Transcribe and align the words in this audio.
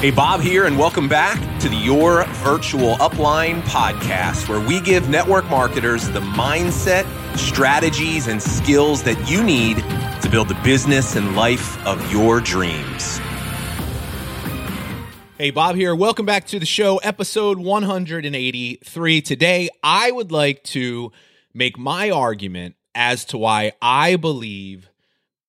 Hey, 0.00 0.10
Bob 0.10 0.42
here, 0.42 0.66
and 0.66 0.78
welcome 0.78 1.08
back 1.08 1.40
to 1.60 1.70
the 1.70 1.74
Your 1.74 2.26
Virtual 2.26 2.96
Upline 2.96 3.62
podcast, 3.62 4.46
where 4.46 4.60
we 4.60 4.78
give 4.82 5.08
network 5.08 5.48
marketers 5.48 6.06
the 6.10 6.20
mindset, 6.20 7.06
strategies, 7.34 8.26
and 8.26 8.42
skills 8.42 9.02
that 9.04 9.18
you 9.26 9.42
need 9.42 9.78
to 10.20 10.28
build 10.30 10.48
the 10.48 10.60
business 10.62 11.16
and 11.16 11.34
life 11.34 11.82
of 11.86 12.12
your 12.12 12.42
dreams. 12.42 13.16
Hey, 15.38 15.50
Bob 15.50 15.76
here. 15.76 15.96
Welcome 15.96 16.26
back 16.26 16.46
to 16.48 16.58
the 16.58 16.66
show, 16.66 16.98
episode 16.98 17.56
183. 17.58 19.22
Today, 19.22 19.70
I 19.82 20.10
would 20.10 20.30
like 20.30 20.62
to 20.64 21.10
make 21.54 21.78
my 21.78 22.10
argument 22.10 22.74
as 22.94 23.24
to 23.24 23.38
why 23.38 23.72
I 23.80 24.16
believe 24.16 24.90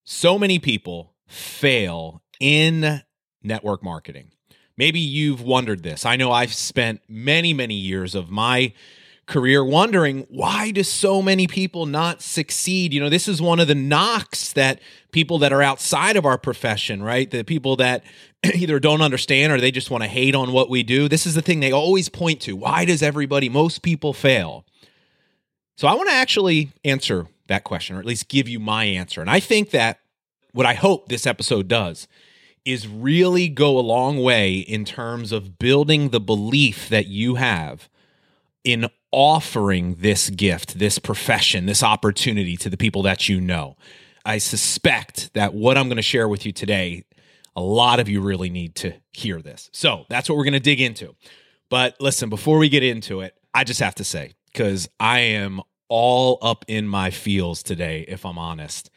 so 0.04 0.38
many 0.38 0.58
people 0.58 1.12
fail 1.26 2.22
in 2.40 3.02
network 3.42 3.84
marketing. 3.84 4.30
Maybe 4.78 5.00
you've 5.00 5.42
wondered 5.42 5.82
this. 5.82 6.06
I 6.06 6.14
know 6.14 6.30
I've 6.30 6.54
spent 6.54 7.00
many, 7.08 7.52
many 7.52 7.74
years 7.74 8.14
of 8.14 8.30
my 8.30 8.72
career 9.26 9.62
wondering 9.62 10.24
why 10.30 10.70
do 10.70 10.84
so 10.84 11.20
many 11.20 11.48
people 11.48 11.84
not 11.84 12.22
succeed? 12.22 12.94
You 12.94 13.00
know 13.00 13.10
this 13.10 13.28
is 13.28 13.42
one 13.42 13.60
of 13.60 13.68
the 13.68 13.74
knocks 13.74 14.54
that 14.54 14.80
people 15.12 15.38
that 15.40 15.52
are 15.52 15.60
outside 15.60 16.16
of 16.16 16.24
our 16.24 16.38
profession 16.38 17.02
right? 17.02 17.30
The 17.30 17.42
people 17.42 17.76
that 17.76 18.04
either 18.54 18.78
don't 18.78 19.02
understand 19.02 19.52
or 19.52 19.60
they 19.60 19.72
just 19.72 19.90
want 19.90 20.04
to 20.04 20.08
hate 20.08 20.36
on 20.36 20.52
what 20.52 20.70
we 20.70 20.82
do. 20.84 21.08
This 21.08 21.26
is 21.26 21.34
the 21.34 21.42
thing 21.42 21.60
they 21.60 21.72
always 21.72 22.08
point 22.08 22.40
to. 22.42 22.56
Why 22.56 22.84
does 22.84 23.02
everybody 23.02 23.48
most 23.48 23.82
people 23.82 24.12
fail? 24.14 24.64
So 25.76 25.88
i 25.88 25.94
want 25.94 26.08
to 26.08 26.14
actually 26.14 26.70
answer 26.84 27.26
that 27.48 27.64
question 27.64 27.96
or 27.96 27.98
at 27.98 28.06
least 28.06 28.28
give 28.28 28.48
you 28.48 28.60
my 28.60 28.84
answer. 28.84 29.20
And 29.20 29.28
i 29.28 29.40
think 29.40 29.70
that 29.70 29.98
what 30.52 30.66
i 30.66 30.74
hope 30.74 31.08
this 31.08 31.26
episode 31.26 31.66
does 31.66 32.06
is 32.68 32.86
really 32.86 33.48
go 33.48 33.78
a 33.78 33.80
long 33.80 34.22
way 34.22 34.58
in 34.58 34.84
terms 34.84 35.32
of 35.32 35.58
building 35.58 36.10
the 36.10 36.20
belief 36.20 36.90
that 36.90 37.06
you 37.06 37.36
have 37.36 37.88
in 38.62 38.86
offering 39.10 39.94
this 40.00 40.28
gift, 40.28 40.78
this 40.78 40.98
profession, 40.98 41.64
this 41.64 41.82
opportunity 41.82 42.58
to 42.58 42.68
the 42.68 42.76
people 42.76 43.00
that 43.00 43.26
you 43.26 43.40
know. 43.40 43.74
I 44.22 44.36
suspect 44.36 45.32
that 45.32 45.54
what 45.54 45.78
I'm 45.78 45.88
going 45.88 45.96
to 45.96 46.02
share 46.02 46.28
with 46.28 46.44
you 46.44 46.52
today, 46.52 47.04
a 47.56 47.62
lot 47.62 48.00
of 48.00 48.08
you 48.08 48.20
really 48.20 48.50
need 48.50 48.74
to 48.76 48.92
hear 49.14 49.40
this. 49.40 49.70
So 49.72 50.04
that's 50.10 50.28
what 50.28 50.36
we're 50.36 50.44
going 50.44 50.52
to 50.52 50.60
dig 50.60 50.82
into. 50.82 51.14
But 51.70 51.96
listen, 52.00 52.28
before 52.28 52.58
we 52.58 52.68
get 52.68 52.82
into 52.82 53.22
it, 53.22 53.34
I 53.54 53.64
just 53.64 53.80
have 53.80 53.94
to 53.94 54.04
say, 54.04 54.34
because 54.52 54.90
I 55.00 55.20
am 55.20 55.62
all 55.88 56.36
up 56.42 56.66
in 56.68 56.86
my 56.86 57.08
feels 57.08 57.62
today, 57.62 58.04
if 58.08 58.26
I'm 58.26 58.36
honest. 58.36 58.90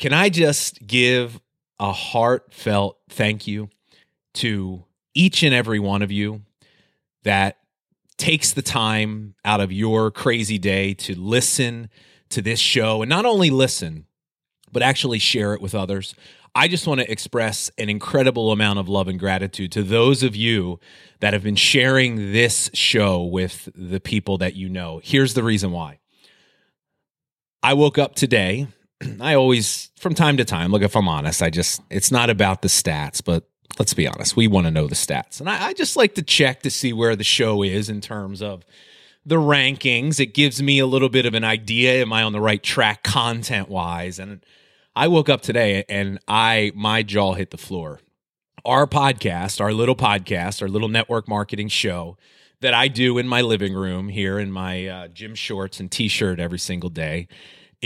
Can 0.00 0.12
I 0.12 0.28
just 0.28 0.84
give 0.84 1.40
a 1.78 1.92
heartfelt 1.92 2.98
thank 3.08 3.46
you 3.46 3.68
to 4.34 4.84
each 5.14 5.42
and 5.42 5.54
every 5.54 5.78
one 5.78 6.02
of 6.02 6.10
you 6.10 6.42
that 7.24 7.58
takes 8.16 8.52
the 8.52 8.62
time 8.62 9.34
out 9.44 9.60
of 9.60 9.72
your 9.72 10.10
crazy 10.10 10.58
day 10.58 10.94
to 10.94 11.14
listen 11.14 11.88
to 12.30 12.42
this 12.42 12.60
show 12.60 13.02
and 13.02 13.08
not 13.08 13.26
only 13.26 13.50
listen, 13.50 14.06
but 14.72 14.82
actually 14.82 15.18
share 15.18 15.54
it 15.54 15.60
with 15.60 15.74
others. 15.74 16.14
I 16.54 16.68
just 16.68 16.86
want 16.86 17.00
to 17.00 17.10
express 17.10 17.70
an 17.76 17.90
incredible 17.90 18.50
amount 18.50 18.78
of 18.78 18.88
love 18.88 19.08
and 19.08 19.18
gratitude 19.18 19.72
to 19.72 19.82
those 19.82 20.22
of 20.22 20.34
you 20.34 20.80
that 21.20 21.34
have 21.34 21.42
been 21.42 21.56
sharing 21.56 22.32
this 22.32 22.70
show 22.72 23.22
with 23.22 23.68
the 23.74 24.00
people 24.00 24.38
that 24.38 24.54
you 24.54 24.68
know. 24.68 25.00
Here's 25.04 25.34
the 25.34 25.42
reason 25.42 25.70
why. 25.70 25.98
I 27.62 27.74
woke 27.74 27.98
up 27.98 28.14
today 28.14 28.68
I 29.20 29.34
always, 29.34 29.90
from 29.96 30.14
time 30.14 30.36
to 30.38 30.44
time, 30.44 30.72
look, 30.72 30.82
if 30.82 30.96
I'm 30.96 31.08
honest, 31.08 31.42
I 31.42 31.50
just, 31.50 31.80
it's 31.90 32.10
not 32.10 32.30
about 32.30 32.62
the 32.62 32.68
stats, 32.68 33.22
but 33.24 33.44
let's 33.78 33.94
be 33.94 34.06
honest, 34.06 34.36
we 34.36 34.46
want 34.46 34.66
to 34.66 34.70
know 34.70 34.86
the 34.86 34.94
stats. 34.94 35.40
And 35.40 35.48
I, 35.48 35.66
I, 35.68 35.72
just 35.72 35.96
like 35.96 36.14
to 36.14 36.22
check 36.22 36.62
to 36.62 36.70
see 36.70 36.92
where 36.92 37.16
the 37.16 37.24
show 37.24 37.62
is 37.62 37.88
in 37.88 38.00
terms 38.00 38.40
of 38.40 38.64
the 39.24 39.36
rankings. 39.36 40.20
It 40.20 40.34
gives 40.34 40.62
me 40.62 40.78
a 40.78 40.86
little 40.86 41.08
bit 41.08 41.26
of 41.26 41.34
an 41.34 41.44
idea. 41.44 42.00
Am 42.00 42.12
I 42.12 42.22
on 42.22 42.32
the 42.32 42.40
right 42.40 42.62
track 42.62 43.02
content 43.02 43.68
wise? 43.68 44.18
And 44.18 44.44
I 44.94 45.08
woke 45.08 45.28
up 45.28 45.42
today 45.42 45.84
and 45.88 46.18
I, 46.26 46.72
my 46.74 47.02
jaw 47.02 47.34
hit 47.34 47.50
the 47.50 47.58
floor. 47.58 48.00
Our 48.64 48.86
podcast, 48.86 49.60
our 49.60 49.72
little 49.72 49.94
podcast, 49.94 50.62
our 50.62 50.68
little 50.68 50.88
network 50.88 51.28
marketing 51.28 51.68
show 51.68 52.16
that 52.60 52.72
I 52.72 52.88
do 52.88 53.18
in 53.18 53.28
my 53.28 53.42
living 53.42 53.74
room 53.74 54.08
here 54.08 54.38
in 54.38 54.50
my 54.50 54.86
uh, 54.86 55.08
gym 55.08 55.34
shorts 55.34 55.78
and 55.78 55.90
t 55.90 56.08
shirt 56.08 56.40
every 56.40 56.58
single 56.58 56.90
day 56.90 57.28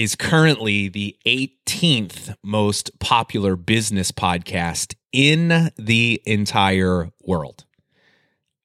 is 0.00 0.16
currently 0.16 0.88
the 0.88 1.14
18th 1.26 2.34
most 2.42 2.90
popular 3.00 3.54
business 3.54 4.10
podcast 4.10 4.94
in 5.12 5.70
the 5.76 6.22
entire 6.24 7.10
world. 7.22 7.66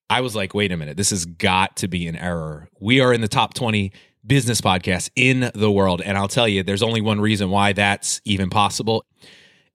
I 0.09 0.21
was 0.21 0.33
like, 0.33 0.53
wait 0.53 0.71
a 0.71 0.77
minute, 0.77 0.95
this 0.95 1.09
has 1.09 1.25
got 1.25 1.75
to 1.75 1.89
be 1.89 2.07
an 2.07 2.15
error. 2.15 2.69
We 2.79 3.01
are 3.01 3.13
in 3.13 3.19
the 3.19 3.27
top 3.27 3.53
20 3.53 3.91
business 4.25 4.61
podcasts 4.61 5.09
in 5.17 5.51
the 5.53 5.69
world. 5.69 6.01
And 6.01 6.17
I'll 6.17 6.29
tell 6.29 6.47
you, 6.47 6.63
there's 6.63 6.81
only 6.81 7.01
one 7.01 7.19
reason 7.19 7.49
why 7.49 7.73
that's 7.73 8.21
even 8.23 8.49
possible. 8.49 9.03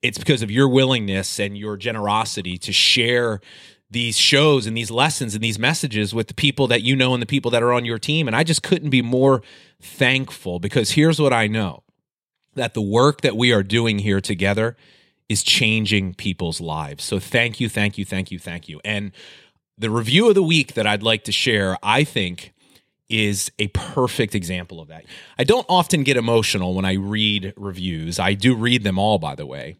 It's 0.01 0.17
because 0.17 0.41
of 0.41 0.49
your 0.49 0.67
willingness 0.67 1.39
and 1.39 1.55
your 1.55 1.77
generosity 1.77 2.57
to 2.57 2.73
share 2.73 3.39
these 3.91 4.17
shows 4.17 4.65
and 4.65 4.75
these 4.75 4.89
lessons 4.89 5.35
and 5.35 5.43
these 5.43 5.59
messages 5.59 6.15
with 6.15 6.27
the 6.27 6.33
people 6.33 6.65
that 6.67 6.81
you 6.81 6.95
know 6.95 7.13
and 7.13 7.21
the 7.21 7.27
people 7.27 7.51
that 7.51 7.61
are 7.61 7.73
on 7.73 7.83
your 7.83 7.99
team. 7.99 8.25
And 8.25 8.35
I 8.35 8.43
just 8.43 8.63
couldn't 8.63 8.89
be 8.89 9.01
more 9.01 9.43
thankful 9.81 10.59
because 10.59 10.91
here's 10.91 11.19
what 11.19 11.33
I 11.33 11.47
know 11.47 11.83
that 12.55 12.73
the 12.73 12.81
work 12.81 13.21
that 13.21 13.35
we 13.35 13.51
are 13.51 13.63
doing 13.63 13.99
here 13.99 14.21
together 14.21 14.77
is 15.29 15.43
changing 15.43 16.13
people's 16.13 16.59
lives. 16.59 17.03
So 17.03 17.19
thank 17.19 17.59
you, 17.59 17.69
thank 17.69 17.97
you, 17.97 18.05
thank 18.05 18.31
you, 18.31 18.39
thank 18.39 18.67
you. 18.67 18.81
And 18.83 19.11
the 19.77 19.89
review 19.89 20.27
of 20.29 20.35
the 20.35 20.43
week 20.43 20.73
that 20.73 20.87
I'd 20.87 21.03
like 21.03 21.25
to 21.25 21.31
share, 21.31 21.77
I 21.83 22.03
think, 22.03 22.53
is 23.09 23.51
a 23.59 23.67
perfect 23.69 24.35
example 24.35 24.79
of 24.79 24.87
that. 24.87 25.05
I 25.37 25.43
don't 25.43 25.65
often 25.67 26.03
get 26.03 26.15
emotional 26.15 26.73
when 26.75 26.85
I 26.85 26.93
read 26.93 27.53
reviews. 27.57 28.19
I 28.19 28.35
do 28.35 28.55
read 28.55 28.83
them 28.83 28.97
all, 28.97 29.19
by 29.19 29.35
the 29.35 29.45
way 29.45 29.77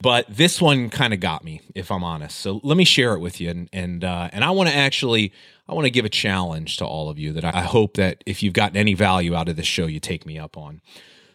but 0.00 0.26
this 0.28 0.60
one 0.60 0.90
kind 0.90 1.12
of 1.12 1.20
got 1.20 1.44
me 1.44 1.60
if 1.74 1.90
i'm 1.90 2.04
honest. 2.04 2.38
So 2.38 2.60
let 2.62 2.76
me 2.76 2.84
share 2.84 3.14
it 3.14 3.20
with 3.20 3.40
you 3.40 3.50
and 3.50 3.68
and 3.72 4.04
uh, 4.04 4.28
and 4.32 4.44
i 4.44 4.50
want 4.50 4.68
to 4.68 4.74
actually 4.74 5.32
i 5.68 5.74
want 5.74 5.86
to 5.86 5.90
give 5.90 6.04
a 6.04 6.10
challenge 6.10 6.76
to 6.78 6.84
all 6.84 7.08
of 7.08 7.18
you 7.18 7.32
that 7.32 7.44
i 7.44 7.62
hope 7.62 7.94
that 7.94 8.22
if 8.26 8.42
you've 8.42 8.54
gotten 8.54 8.76
any 8.76 8.94
value 8.94 9.34
out 9.34 9.48
of 9.48 9.56
this 9.56 9.66
show 9.66 9.86
you 9.86 10.00
take 10.00 10.26
me 10.26 10.38
up 10.38 10.56
on. 10.56 10.80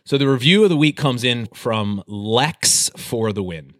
So 0.03 0.17
the 0.17 0.29
review 0.29 0.63
of 0.63 0.69
the 0.69 0.77
week 0.77 0.97
comes 0.97 1.23
in 1.23 1.47
from 1.47 2.03
lex 2.05 2.91
for 2.95 3.33
the 3.33 3.41
win. 3.41 3.73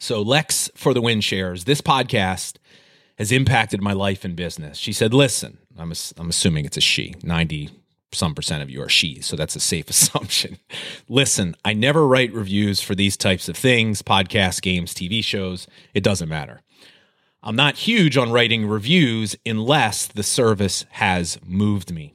So 0.00 0.20
lex 0.20 0.68
for 0.74 0.92
the 0.94 1.00
win 1.00 1.20
shares 1.20 1.64
this 1.64 1.80
podcast 1.80 2.56
has 3.18 3.32
impacted 3.32 3.80
my 3.82 3.92
life 3.92 4.24
and 4.24 4.36
business. 4.36 4.78
She 4.78 4.92
said 4.92 5.12
listen 5.14 5.58
i'm, 5.78 5.92
I'm 6.16 6.28
assuming 6.28 6.64
it's 6.64 6.76
a 6.76 6.80
she 6.80 7.14
90 7.22 7.70
some 8.12 8.34
percent 8.34 8.62
of 8.62 8.70
you 8.70 8.82
are 8.82 8.88
she, 8.88 9.20
so 9.20 9.36
that's 9.36 9.56
a 9.56 9.60
safe 9.60 9.88
assumption. 9.90 10.58
Listen, 11.08 11.54
I 11.64 11.72
never 11.74 12.06
write 12.06 12.32
reviews 12.32 12.80
for 12.80 12.94
these 12.94 13.16
types 13.16 13.48
of 13.48 13.56
things 13.56 14.02
podcasts, 14.02 14.60
games, 14.62 14.94
TV 14.94 15.22
shows. 15.22 15.66
It 15.94 16.02
doesn't 16.02 16.28
matter. 16.28 16.62
I'm 17.42 17.56
not 17.56 17.76
huge 17.76 18.16
on 18.16 18.32
writing 18.32 18.66
reviews 18.66 19.36
unless 19.46 20.06
the 20.06 20.24
service 20.24 20.84
has 20.90 21.38
moved 21.44 21.92
me. 21.92 22.14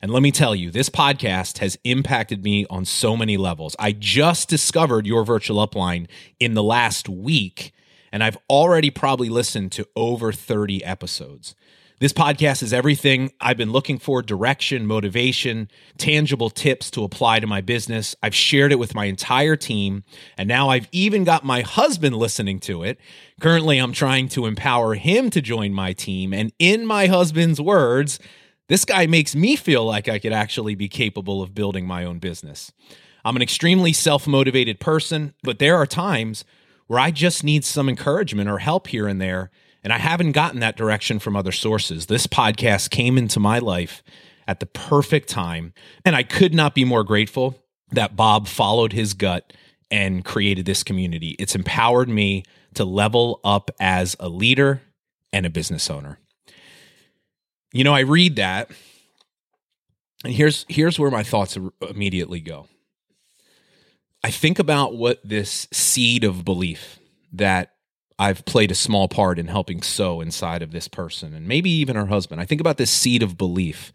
And 0.00 0.10
let 0.10 0.22
me 0.22 0.32
tell 0.32 0.56
you, 0.56 0.70
this 0.70 0.88
podcast 0.88 1.58
has 1.58 1.78
impacted 1.84 2.42
me 2.42 2.66
on 2.68 2.84
so 2.84 3.16
many 3.16 3.36
levels. 3.36 3.76
I 3.78 3.92
just 3.92 4.48
discovered 4.48 5.06
your 5.06 5.24
virtual 5.24 5.64
upline 5.64 6.08
in 6.40 6.54
the 6.54 6.62
last 6.62 7.08
week, 7.08 7.72
and 8.10 8.24
I've 8.24 8.38
already 8.50 8.90
probably 8.90 9.28
listened 9.28 9.70
to 9.72 9.86
over 9.94 10.32
30 10.32 10.82
episodes. 10.84 11.54
This 12.02 12.12
podcast 12.12 12.64
is 12.64 12.72
everything 12.72 13.30
I've 13.40 13.56
been 13.56 13.70
looking 13.70 13.96
for 13.96 14.22
direction, 14.22 14.88
motivation, 14.88 15.68
tangible 15.98 16.50
tips 16.50 16.90
to 16.90 17.04
apply 17.04 17.38
to 17.38 17.46
my 17.46 17.60
business. 17.60 18.16
I've 18.20 18.34
shared 18.34 18.72
it 18.72 18.80
with 18.80 18.92
my 18.92 19.04
entire 19.04 19.54
team, 19.54 20.02
and 20.36 20.48
now 20.48 20.68
I've 20.68 20.88
even 20.90 21.22
got 21.22 21.44
my 21.44 21.60
husband 21.60 22.16
listening 22.16 22.58
to 22.62 22.82
it. 22.82 22.98
Currently, 23.40 23.78
I'm 23.78 23.92
trying 23.92 24.26
to 24.30 24.46
empower 24.46 24.94
him 24.94 25.30
to 25.30 25.40
join 25.40 25.72
my 25.72 25.92
team. 25.92 26.34
And 26.34 26.52
in 26.58 26.86
my 26.86 27.06
husband's 27.06 27.60
words, 27.60 28.18
this 28.68 28.84
guy 28.84 29.06
makes 29.06 29.36
me 29.36 29.54
feel 29.54 29.84
like 29.84 30.08
I 30.08 30.18
could 30.18 30.32
actually 30.32 30.74
be 30.74 30.88
capable 30.88 31.40
of 31.40 31.54
building 31.54 31.86
my 31.86 32.04
own 32.04 32.18
business. 32.18 32.72
I'm 33.24 33.36
an 33.36 33.42
extremely 33.42 33.92
self 33.92 34.26
motivated 34.26 34.80
person, 34.80 35.34
but 35.44 35.60
there 35.60 35.76
are 35.76 35.86
times 35.86 36.44
where 36.88 36.98
I 36.98 37.12
just 37.12 37.44
need 37.44 37.64
some 37.64 37.88
encouragement 37.88 38.50
or 38.50 38.58
help 38.58 38.88
here 38.88 39.06
and 39.06 39.20
there 39.20 39.52
and 39.82 39.92
I 39.92 39.98
haven't 39.98 40.32
gotten 40.32 40.60
that 40.60 40.76
direction 40.76 41.18
from 41.18 41.36
other 41.36 41.52
sources. 41.52 42.06
This 42.06 42.26
podcast 42.26 42.90
came 42.90 43.18
into 43.18 43.40
my 43.40 43.58
life 43.58 44.02
at 44.46 44.60
the 44.60 44.66
perfect 44.66 45.28
time. 45.28 45.72
And 46.04 46.14
I 46.14 46.22
could 46.22 46.54
not 46.54 46.74
be 46.74 46.84
more 46.84 47.04
grateful 47.04 47.58
that 47.90 48.16
Bob 48.16 48.48
followed 48.48 48.92
his 48.92 49.14
gut 49.14 49.52
and 49.90 50.24
created 50.24 50.66
this 50.66 50.82
community. 50.82 51.36
It's 51.38 51.54
empowered 51.54 52.08
me 52.08 52.44
to 52.74 52.84
level 52.84 53.40
up 53.44 53.70
as 53.80 54.16
a 54.18 54.28
leader 54.28 54.82
and 55.32 55.46
a 55.46 55.50
business 55.50 55.90
owner. 55.90 56.18
You 57.72 57.84
know, 57.84 57.94
I 57.94 58.00
read 58.00 58.36
that 58.36 58.70
and 60.24 60.32
here's 60.32 60.64
here's 60.68 60.98
where 60.98 61.10
my 61.10 61.22
thoughts 61.22 61.58
immediately 61.88 62.40
go. 62.40 62.68
I 64.24 64.30
think 64.30 64.58
about 64.58 64.94
what 64.96 65.20
this 65.24 65.66
seed 65.72 66.22
of 66.22 66.44
belief 66.44 67.00
that 67.32 67.71
I've 68.18 68.44
played 68.44 68.70
a 68.70 68.76
small 68.76 69.08
part 69.08 69.38
in 69.38 69.48
helping 69.48 69.82
sow 69.82 70.20
inside 70.20 70.62
of 70.62 70.72
this 70.72 70.88
person 70.88 71.34
and 71.34 71.46
maybe 71.46 71.70
even 71.70 71.96
her 71.96 72.06
husband. 72.06 72.40
I 72.40 72.44
think 72.44 72.60
about 72.60 72.76
this 72.76 72.90
seed 72.90 73.22
of 73.22 73.38
belief. 73.38 73.92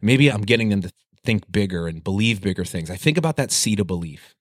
Maybe 0.00 0.30
I'm 0.30 0.42
getting 0.42 0.68
them 0.68 0.82
to 0.82 0.92
think 1.24 1.50
bigger 1.50 1.86
and 1.86 2.02
believe 2.02 2.40
bigger 2.40 2.64
things. 2.64 2.90
I 2.90 2.96
think 2.96 3.18
about 3.18 3.36
that 3.36 3.50
seed 3.50 3.80
of 3.80 3.86
belief. 3.86 4.34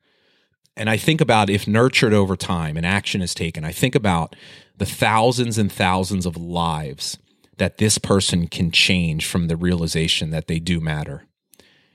And 0.78 0.90
I 0.90 0.98
think 0.98 1.22
about 1.22 1.50
if 1.50 1.68
nurtured 1.68 2.14
over 2.14 2.36
time 2.36 2.78
and 2.78 2.86
action 2.86 3.22
is 3.22 3.34
taken, 3.34 3.64
I 3.64 3.72
think 3.72 3.96
about 3.96 4.36
the 4.78 4.86
thousands 4.86 5.58
and 5.58 5.72
thousands 5.72 6.26
of 6.26 6.36
lives 6.36 7.18
that 7.58 7.78
this 7.78 7.98
person 7.98 8.48
can 8.48 8.72
change 8.72 9.26
from 9.26 9.48
the 9.48 9.56
realization 9.56 10.32
that 10.32 10.48
they 10.48 10.60
do 10.60 10.82
matter 10.82 11.24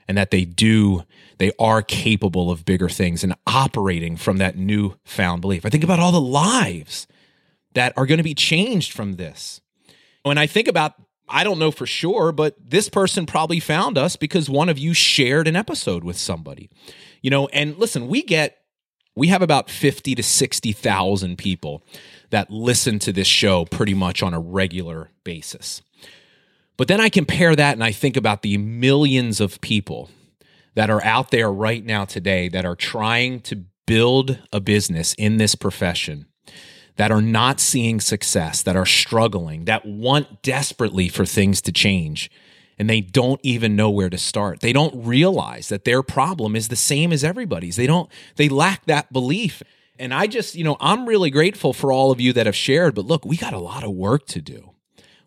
and 0.07 0.17
that 0.17 0.31
they 0.31 0.45
do 0.45 1.03
they 1.37 1.51
are 1.57 1.81
capable 1.81 2.51
of 2.51 2.65
bigger 2.65 2.89
things 2.89 3.23
and 3.23 3.33
operating 3.47 4.15
from 4.15 4.37
that 4.37 4.57
newfound 4.57 5.41
belief. 5.41 5.65
I 5.65 5.69
think 5.69 5.83
about 5.83 5.99
all 5.99 6.11
the 6.11 6.21
lives 6.21 7.07
that 7.73 7.93
are 7.97 8.05
going 8.05 8.17
to 8.17 8.23
be 8.23 8.35
changed 8.35 8.93
from 8.93 9.13
this. 9.13 9.61
When 10.23 10.37
I 10.37 10.47
think 10.47 10.67
about 10.67 10.93
I 11.31 11.45
don't 11.45 11.59
know 11.59 11.71
for 11.71 11.85
sure, 11.85 12.33
but 12.33 12.55
this 12.59 12.89
person 12.89 13.25
probably 13.25 13.61
found 13.61 13.97
us 13.97 14.17
because 14.17 14.49
one 14.49 14.67
of 14.67 14.77
you 14.77 14.93
shared 14.93 15.47
an 15.47 15.55
episode 15.55 16.03
with 16.03 16.17
somebody. 16.17 16.69
You 17.21 17.29
know, 17.29 17.47
and 17.47 17.77
listen, 17.77 18.09
we 18.09 18.21
get 18.21 18.57
we 19.15 19.27
have 19.27 19.41
about 19.41 19.69
50 19.69 20.15
to 20.15 20.23
60,000 20.23 21.37
people 21.37 21.83
that 22.29 22.49
listen 22.49 22.97
to 22.99 23.11
this 23.11 23.27
show 23.27 23.65
pretty 23.65 23.93
much 23.93 24.23
on 24.23 24.33
a 24.33 24.39
regular 24.39 25.09
basis. 25.23 25.81
But 26.77 26.87
then 26.87 27.01
I 27.01 27.09
compare 27.09 27.55
that 27.55 27.73
and 27.73 27.83
I 27.83 27.91
think 27.91 28.15
about 28.15 28.41
the 28.41 28.57
millions 28.57 29.41
of 29.41 29.59
people 29.61 30.09
that 30.75 30.89
are 30.89 31.03
out 31.03 31.31
there 31.31 31.51
right 31.51 31.85
now 31.85 32.05
today 32.05 32.47
that 32.49 32.65
are 32.65 32.75
trying 32.75 33.41
to 33.41 33.65
build 33.85 34.39
a 34.53 34.61
business 34.61 35.13
in 35.17 35.37
this 35.37 35.55
profession 35.55 36.25
that 37.01 37.11
are 37.11 37.19
not 37.19 37.59
seeing 37.59 37.99
success, 37.99 38.61
that 38.61 38.75
are 38.75 38.85
struggling, 38.85 39.65
that 39.65 39.83
want 39.87 40.43
desperately 40.43 41.09
for 41.09 41.25
things 41.25 41.59
to 41.59 41.71
change, 41.71 42.29
and 42.77 42.87
they 42.87 43.01
don't 43.01 43.39
even 43.41 43.75
know 43.75 43.89
where 43.89 44.11
to 44.11 44.19
start. 44.19 44.59
They 44.59 44.71
don't 44.71 45.03
realize 45.03 45.69
that 45.69 45.83
their 45.83 46.03
problem 46.03 46.55
is 46.55 46.67
the 46.67 46.75
same 46.75 47.11
as 47.11 47.23
everybody's. 47.23 47.75
They 47.75 47.87
don't, 47.87 48.07
they 48.35 48.49
lack 48.49 48.85
that 48.85 49.11
belief. 49.11 49.63
And 49.97 50.13
I 50.13 50.27
just, 50.27 50.53
you 50.53 50.63
know, 50.63 50.77
I'm 50.79 51.07
really 51.07 51.31
grateful 51.31 51.73
for 51.73 51.91
all 51.91 52.11
of 52.11 52.21
you 52.21 52.33
that 52.33 52.45
have 52.45 52.55
shared, 52.55 52.93
but 52.93 53.05
look, 53.05 53.25
we 53.25 53.35
got 53.35 53.53
a 53.53 53.57
lot 53.57 53.83
of 53.83 53.89
work 53.93 54.27
to 54.27 54.39
do. 54.39 54.69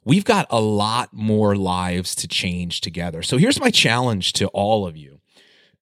We've 0.05 0.25
got 0.25 0.47
a 0.51 0.61
lot 0.61 1.13
more 1.13 1.57
lives 1.57 2.15
to 2.15 2.29
change 2.29 2.83
together. 2.83 3.21
So 3.21 3.37
here's 3.37 3.59
my 3.59 3.71
challenge 3.71 4.33
to 4.35 4.47
all 4.51 4.87
of 4.87 4.97
you. 4.97 5.19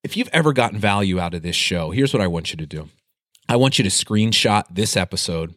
If 0.03 0.17
you've 0.17 0.31
ever 0.33 0.55
gotten 0.55 0.79
value 0.79 1.21
out 1.21 1.35
of 1.35 1.43
this 1.43 1.55
show, 1.55 1.91
here's 1.91 2.15
what 2.15 2.23
I 2.23 2.29
want 2.29 2.51
you 2.51 2.57
to 2.57 2.67
do. 2.67 2.89
I 3.47 3.57
want 3.57 3.79
you 3.79 3.83
to 3.83 3.91
screenshot 3.91 4.65
this 4.71 4.97
episode 4.97 5.55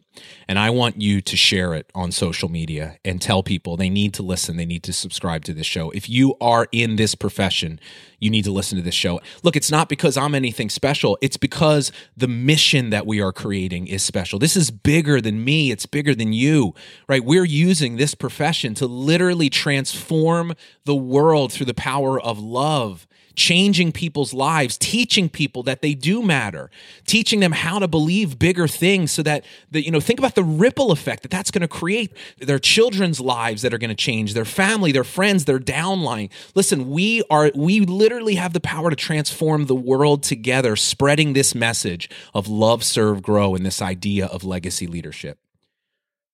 and 0.48 0.58
I 0.58 0.70
want 0.70 1.00
you 1.00 1.20
to 1.20 1.36
share 1.36 1.74
it 1.74 1.90
on 1.94 2.12
social 2.12 2.48
media 2.48 2.98
and 3.04 3.20
tell 3.20 3.42
people 3.42 3.76
they 3.76 3.90
need 3.90 4.14
to 4.14 4.22
listen, 4.22 4.56
they 4.56 4.66
need 4.66 4.82
to 4.84 4.92
subscribe 4.92 5.44
to 5.44 5.54
this 5.54 5.66
show. 5.66 5.90
If 5.90 6.08
you 6.08 6.36
are 6.40 6.68
in 6.72 6.96
this 6.96 7.14
profession, 7.14 7.80
you 8.18 8.30
need 8.30 8.44
to 8.44 8.52
listen 8.52 8.76
to 8.76 8.82
this 8.84 8.94
show. 8.94 9.20
Look, 9.42 9.56
it's 9.56 9.70
not 9.70 9.88
because 9.88 10.16
I'm 10.16 10.34
anything 10.34 10.70
special, 10.70 11.18
it's 11.20 11.36
because 11.36 11.92
the 12.16 12.28
mission 12.28 12.90
that 12.90 13.06
we 13.06 13.20
are 13.20 13.32
creating 13.32 13.86
is 13.86 14.02
special. 14.02 14.38
This 14.38 14.56
is 14.56 14.70
bigger 14.70 15.20
than 15.20 15.44
me, 15.44 15.70
it's 15.70 15.86
bigger 15.86 16.14
than 16.14 16.32
you, 16.32 16.74
right? 17.08 17.24
We're 17.24 17.44
using 17.44 17.96
this 17.96 18.14
profession 18.14 18.74
to 18.74 18.86
literally 18.86 19.50
transform 19.50 20.54
the 20.84 20.94
world 20.94 21.52
through 21.52 21.66
the 21.66 21.74
power 21.74 22.20
of 22.20 22.38
love 22.38 23.06
changing 23.36 23.92
people's 23.92 24.32
lives, 24.34 24.76
teaching 24.78 25.28
people 25.28 25.62
that 25.62 25.82
they 25.82 25.94
do 25.94 26.22
matter, 26.22 26.70
teaching 27.06 27.40
them 27.40 27.52
how 27.52 27.78
to 27.78 27.86
believe 27.86 28.38
bigger 28.38 28.66
things 28.66 29.12
so 29.12 29.22
that, 29.22 29.44
that 29.70 29.84
you 29.84 29.90
know, 29.90 30.00
think 30.06 30.18
about 30.18 30.34
the 30.34 30.44
ripple 30.44 30.92
effect 30.92 31.22
that 31.22 31.30
that's 31.30 31.50
going 31.50 31.62
to 31.62 31.68
create 31.68 32.12
their 32.38 32.58
children's 32.58 33.20
lives 33.20 33.62
that 33.62 33.74
are 33.74 33.78
going 33.78 33.90
to 33.90 33.94
change, 33.94 34.34
their 34.34 34.44
family, 34.44 34.92
their 34.92 35.04
friends, 35.04 35.44
their 35.44 35.58
downline. 35.58 36.30
Listen, 36.54 36.90
we 36.90 37.22
are, 37.28 37.50
we 37.54 37.80
literally 37.80 38.36
have 38.36 38.52
the 38.52 38.60
power 38.60 38.90
to 38.90 38.96
transform 38.96 39.66
the 39.66 39.74
world 39.74 40.22
together, 40.22 40.76
spreading 40.76 41.32
this 41.32 41.54
message 41.54 42.08
of 42.32 42.48
love, 42.48 42.84
serve, 42.84 43.22
grow, 43.22 43.54
and 43.54 43.66
this 43.66 43.82
idea 43.82 44.26
of 44.26 44.44
legacy 44.44 44.86
leadership. 44.86 45.38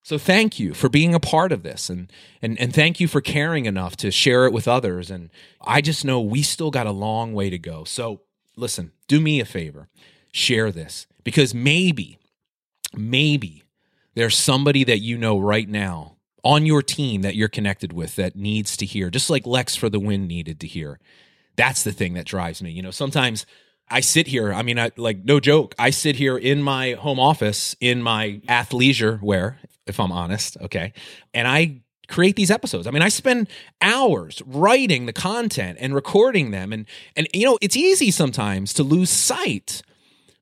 So 0.04 0.18
thank 0.18 0.58
you 0.58 0.74
for 0.74 0.88
being 0.88 1.14
a 1.14 1.20
part 1.20 1.52
of 1.52 1.62
this 1.62 1.88
and, 1.88 2.10
and 2.42 2.58
and 2.58 2.74
thank 2.74 2.98
you 2.98 3.06
for 3.06 3.20
caring 3.20 3.66
enough 3.66 3.96
to 3.98 4.10
share 4.10 4.46
it 4.46 4.52
with 4.52 4.66
others. 4.66 5.12
And 5.12 5.30
I 5.60 5.80
just 5.80 6.04
know 6.04 6.20
we 6.20 6.42
still 6.42 6.72
got 6.72 6.88
a 6.88 6.92
long 6.92 7.34
way 7.34 7.50
to 7.50 7.58
go. 7.58 7.84
So 7.84 8.22
listen, 8.56 8.90
do 9.06 9.20
me 9.20 9.38
a 9.38 9.44
favor. 9.44 9.88
Share 10.32 10.72
this 10.72 11.06
because 11.22 11.54
maybe, 11.54 12.18
maybe 12.96 13.61
there's 14.14 14.36
somebody 14.36 14.84
that 14.84 14.98
you 14.98 15.16
know 15.18 15.38
right 15.38 15.68
now 15.68 16.16
on 16.44 16.66
your 16.66 16.82
team 16.82 17.22
that 17.22 17.36
you're 17.36 17.48
connected 17.48 17.92
with 17.92 18.16
that 18.16 18.36
needs 18.36 18.76
to 18.76 18.86
hear, 18.86 19.10
just 19.10 19.30
like 19.30 19.46
Lex 19.46 19.76
for 19.76 19.88
the 19.88 20.00
win 20.00 20.26
needed 20.26 20.60
to 20.60 20.66
hear. 20.66 20.98
That's 21.56 21.84
the 21.84 21.92
thing 21.92 22.14
that 22.14 22.26
drives 22.26 22.62
me. 22.62 22.70
You 22.70 22.82
know, 22.82 22.90
sometimes 22.90 23.46
I 23.88 24.00
sit 24.00 24.26
here. 24.26 24.52
I 24.52 24.62
mean, 24.62 24.78
I, 24.78 24.90
like 24.96 25.24
no 25.24 25.38
joke. 25.38 25.74
I 25.78 25.90
sit 25.90 26.16
here 26.16 26.36
in 26.36 26.62
my 26.62 26.92
home 26.92 27.20
office 27.20 27.76
in 27.80 28.02
my 28.02 28.40
athleisure 28.48 29.20
wear, 29.22 29.58
if 29.86 30.00
I'm 30.00 30.12
honest. 30.12 30.56
Okay. 30.62 30.92
And 31.34 31.46
I 31.46 31.82
create 32.08 32.36
these 32.36 32.50
episodes. 32.50 32.86
I 32.86 32.90
mean, 32.90 33.02
I 33.02 33.08
spend 33.08 33.48
hours 33.80 34.42
writing 34.46 35.06
the 35.06 35.12
content 35.12 35.78
and 35.80 35.94
recording 35.94 36.50
them. 36.50 36.72
And, 36.72 36.86
and, 37.16 37.28
you 37.32 37.44
know, 37.44 37.58
it's 37.60 37.76
easy 37.76 38.10
sometimes 38.10 38.72
to 38.74 38.82
lose 38.82 39.10
sight 39.10 39.82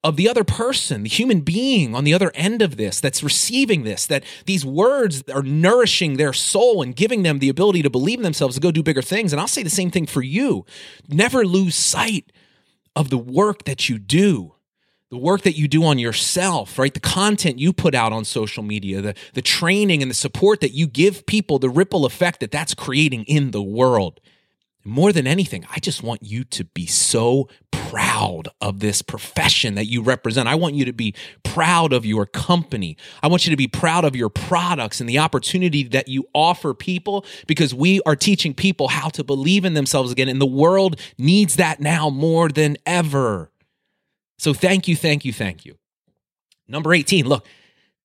of 0.02 0.16
the 0.16 0.28
other 0.28 0.44
person, 0.44 1.02
the 1.02 1.10
human 1.10 1.40
being 1.40 1.94
on 1.94 2.04
the 2.04 2.14
other 2.14 2.32
end 2.34 2.62
of 2.62 2.76
this 2.76 3.00
that's 3.00 3.22
receiving 3.22 3.84
this, 3.84 4.06
that 4.06 4.24
these 4.46 4.64
words 4.64 5.22
are 5.32 5.42
nourishing 5.42 6.16
their 6.16 6.32
soul 6.32 6.82
and 6.82 6.96
giving 6.96 7.22
them 7.22 7.38
the 7.38 7.50
ability 7.50 7.82
to 7.82 7.90
believe 7.90 8.18
in 8.18 8.22
themselves 8.22 8.54
to 8.54 8.60
go 8.60 8.70
do 8.70 8.82
bigger 8.82 9.02
things. 9.02 9.32
And 9.32 9.40
I'll 9.40 9.48
say 9.48 9.62
the 9.62 9.70
same 9.70 9.90
thing 9.90 10.06
for 10.06 10.22
you. 10.22 10.64
Never 11.08 11.44
lose 11.44 11.74
sight 11.74 12.32
of 12.96 13.10
the 13.10 13.18
work 13.18 13.64
that 13.64 13.88
you 13.88 13.98
do 13.98 14.54
the 15.10 15.18
work 15.18 15.42
that 15.42 15.56
you 15.56 15.66
do 15.66 15.84
on 15.84 15.98
yourself, 15.98 16.78
right? 16.78 16.94
The 16.94 17.00
content 17.00 17.58
you 17.58 17.72
put 17.72 17.96
out 17.96 18.12
on 18.12 18.24
social 18.24 18.62
media, 18.62 19.00
the, 19.00 19.14
the 19.34 19.42
training 19.42 20.02
and 20.02 20.10
the 20.10 20.14
support 20.14 20.60
that 20.60 20.70
you 20.70 20.86
give 20.86 21.26
people, 21.26 21.58
the 21.58 21.68
ripple 21.68 22.06
effect 22.06 22.38
that 22.40 22.52
that's 22.52 22.74
creating 22.74 23.24
in 23.24 23.50
the 23.50 23.62
world. 23.62 24.20
More 24.84 25.12
than 25.12 25.26
anything, 25.26 25.66
I 25.70 25.78
just 25.78 26.02
want 26.02 26.22
you 26.22 26.44
to 26.44 26.64
be 26.64 26.86
so 26.86 27.48
proud 27.70 28.48
of 28.60 28.80
this 28.80 29.02
profession 29.02 29.74
that 29.74 29.86
you 29.86 30.00
represent. 30.00 30.48
I 30.48 30.54
want 30.54 30.74
you 30.74 30.84
to 30.86 30.92
be 30.92 31.14
proud 31.42 31.92
of 31.92 32.06
your 32.06 32.24
company. 32.24 32.96
I 33.22 33.26
want 33.26 33.44
you 33.44 33.50
to 33.50 33.56
be 33.56 33.68
proud 33.68 34.04
of 34.04 34.16
your 34.16 34.30
products 34.30 35.00
and 35.00 35.08
the 35.08 35.18
opportunity 35.18 35.82
that 35.84 36.08
you 36.08 36.26
offer 36.34 36.72
people 36.72 37.26
because 37.46 37.74
we 37.74 38.00
are 38.06 38.16
teaching 38.16 38.54
people 38.54 38.88
how 38.88 39.08
to 39.10 39.24
believe 39.24 39.64
in 39.64 39.74
themselves 39.74 40.12
again. 40.12 40.28
And 40.28 40.40
the 40.40 40.46
world 40.46 40.98
needs 41.18 41.56
that 41.56 41.80
now 41.80 42.08
more 42.08 42.48
than 42.48 42.76
ever. 42.86 43.50
So 44.38 44.54
thank 44.54 44.88
you, 44.88 44.96
thank 44.96 45.24
you, 45.24 45.32
thank 45.32 45.66
you. 45.66 45.76
Number 46.68 46.94
18, 46.94 47.26
look, 47.26 47.44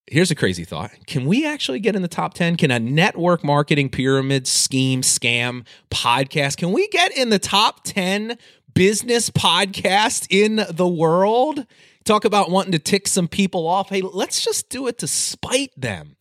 here's 0.07 0.31
a 0.31 0.35
crazy 0.35 0.63
thought. 0.63 0.91
Can 1.07 1.25
we 1.25 1.45
actually 1.45 1.79
get 1.79 1.95
in 1.95 2.01
the 2.01 2.07
top 2.07 2.33
10? 2.33 2.57
Can 2.57 2.71
a 2.71 2.79
network 2.79 3.43
marketing 3.43 3.89
pyramid 3.89 4.47
scheme 4.47 5.01
scam 5.01 5.65
podcast, 5.89 6.57
can 6.57 6.71
we 6.71 6.87
get 6.89 7.15
in 7.15 7.29
the 7.29 7.39
top 7.39 7.83
10 7.83 8.37
business 8.73 9.29
podcast 9.29 10.27
in 10.29 10.65
the 10.69 10.87
world? 10.87 11.65
Talk 12.03 12.23
about 12.25 12.51
wanting 12.51 12.71
to 12.73 12.79
tick 12.79 13.07
some 13.07 13.27
people 13.27 13.67
off. 13.67 13.89
Hey, 13.89 14.01
let's 14.01 14.43
just 14.43 14.69
do 14.69 14.87
it 14.87 14.99
to 14.99 15.07
spite 15.07 15.71
them. 15.75 16.15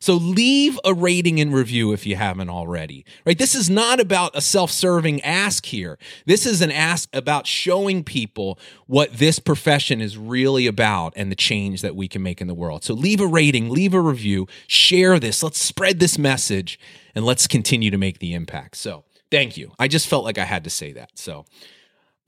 So 0.00 0.14
leave 0.14 0.78
a 0.84 0.94
rating 0.94 1.40
and 1.40 1.52
review 1.52 1.92
if 1.92 2.06
you 2.06 2.16
haven't 2.16 2.50
already. 2.50 3.04
Right? 3.26 3.38
This 3.38 3.54
is 3.54 3.68
not 3.68 3.98
about 3.98 4.36
a 4.36 4.40
self-serving 4.40 5.20
ask 5.22 5.66
here. 5.66 5.98
This 6.24 6.46
is 6.46 6.62
an 6.62 6.70
ask 6.70 7.08
about 7.12 7.46
showing 7.46 8.04
people 8.04 8.58
what 8.86 9.14
this 9.14 9.38
profession 9.38 10.00
is 10.00 10.16
really 10.16 10.66
about 10.66 11.12
and 11.16 11.32
the 11.32 11.36
change 11.36 11.82
that 11.82 11.96
we 11.96 12.06
can 12.06 12.22
make 12.22 12.40
in 12.40 12.46
the 12.46 12.54
world. 12.54 12.84
So 12.84 12.94
leave 12.94 13.20
a 13.20 13.26
rating, 13.26 13.70
leave 13.70 13.94
a 13.94 14.00
review, 14.00 14.46
share 14.68 15.18
this. 15.18 15.42
Let's 15.42 15.60
spread 15.60 15.98
this 15.98 16.16
message 16.16 16.78
and 17.14 17.24
let's 17.24 17.46
continue 17.46 17.90
to 17.90 17.98
make 17.98 18.20
the 18.20 18.34
impact. 18.34 18.76
So, 18.76 19.04
thank 19.30 19.56
you. 19.56 19.72
I 19.78 19.88
just 19.88 20.06
felt 20.06 20.24
like 20.24 20.38
I 20.38 20.44
had 20.44 20.64
to 20.64 20.70
say 20.70 20.92
that. 20.92 21.10
So, 21.18 21.44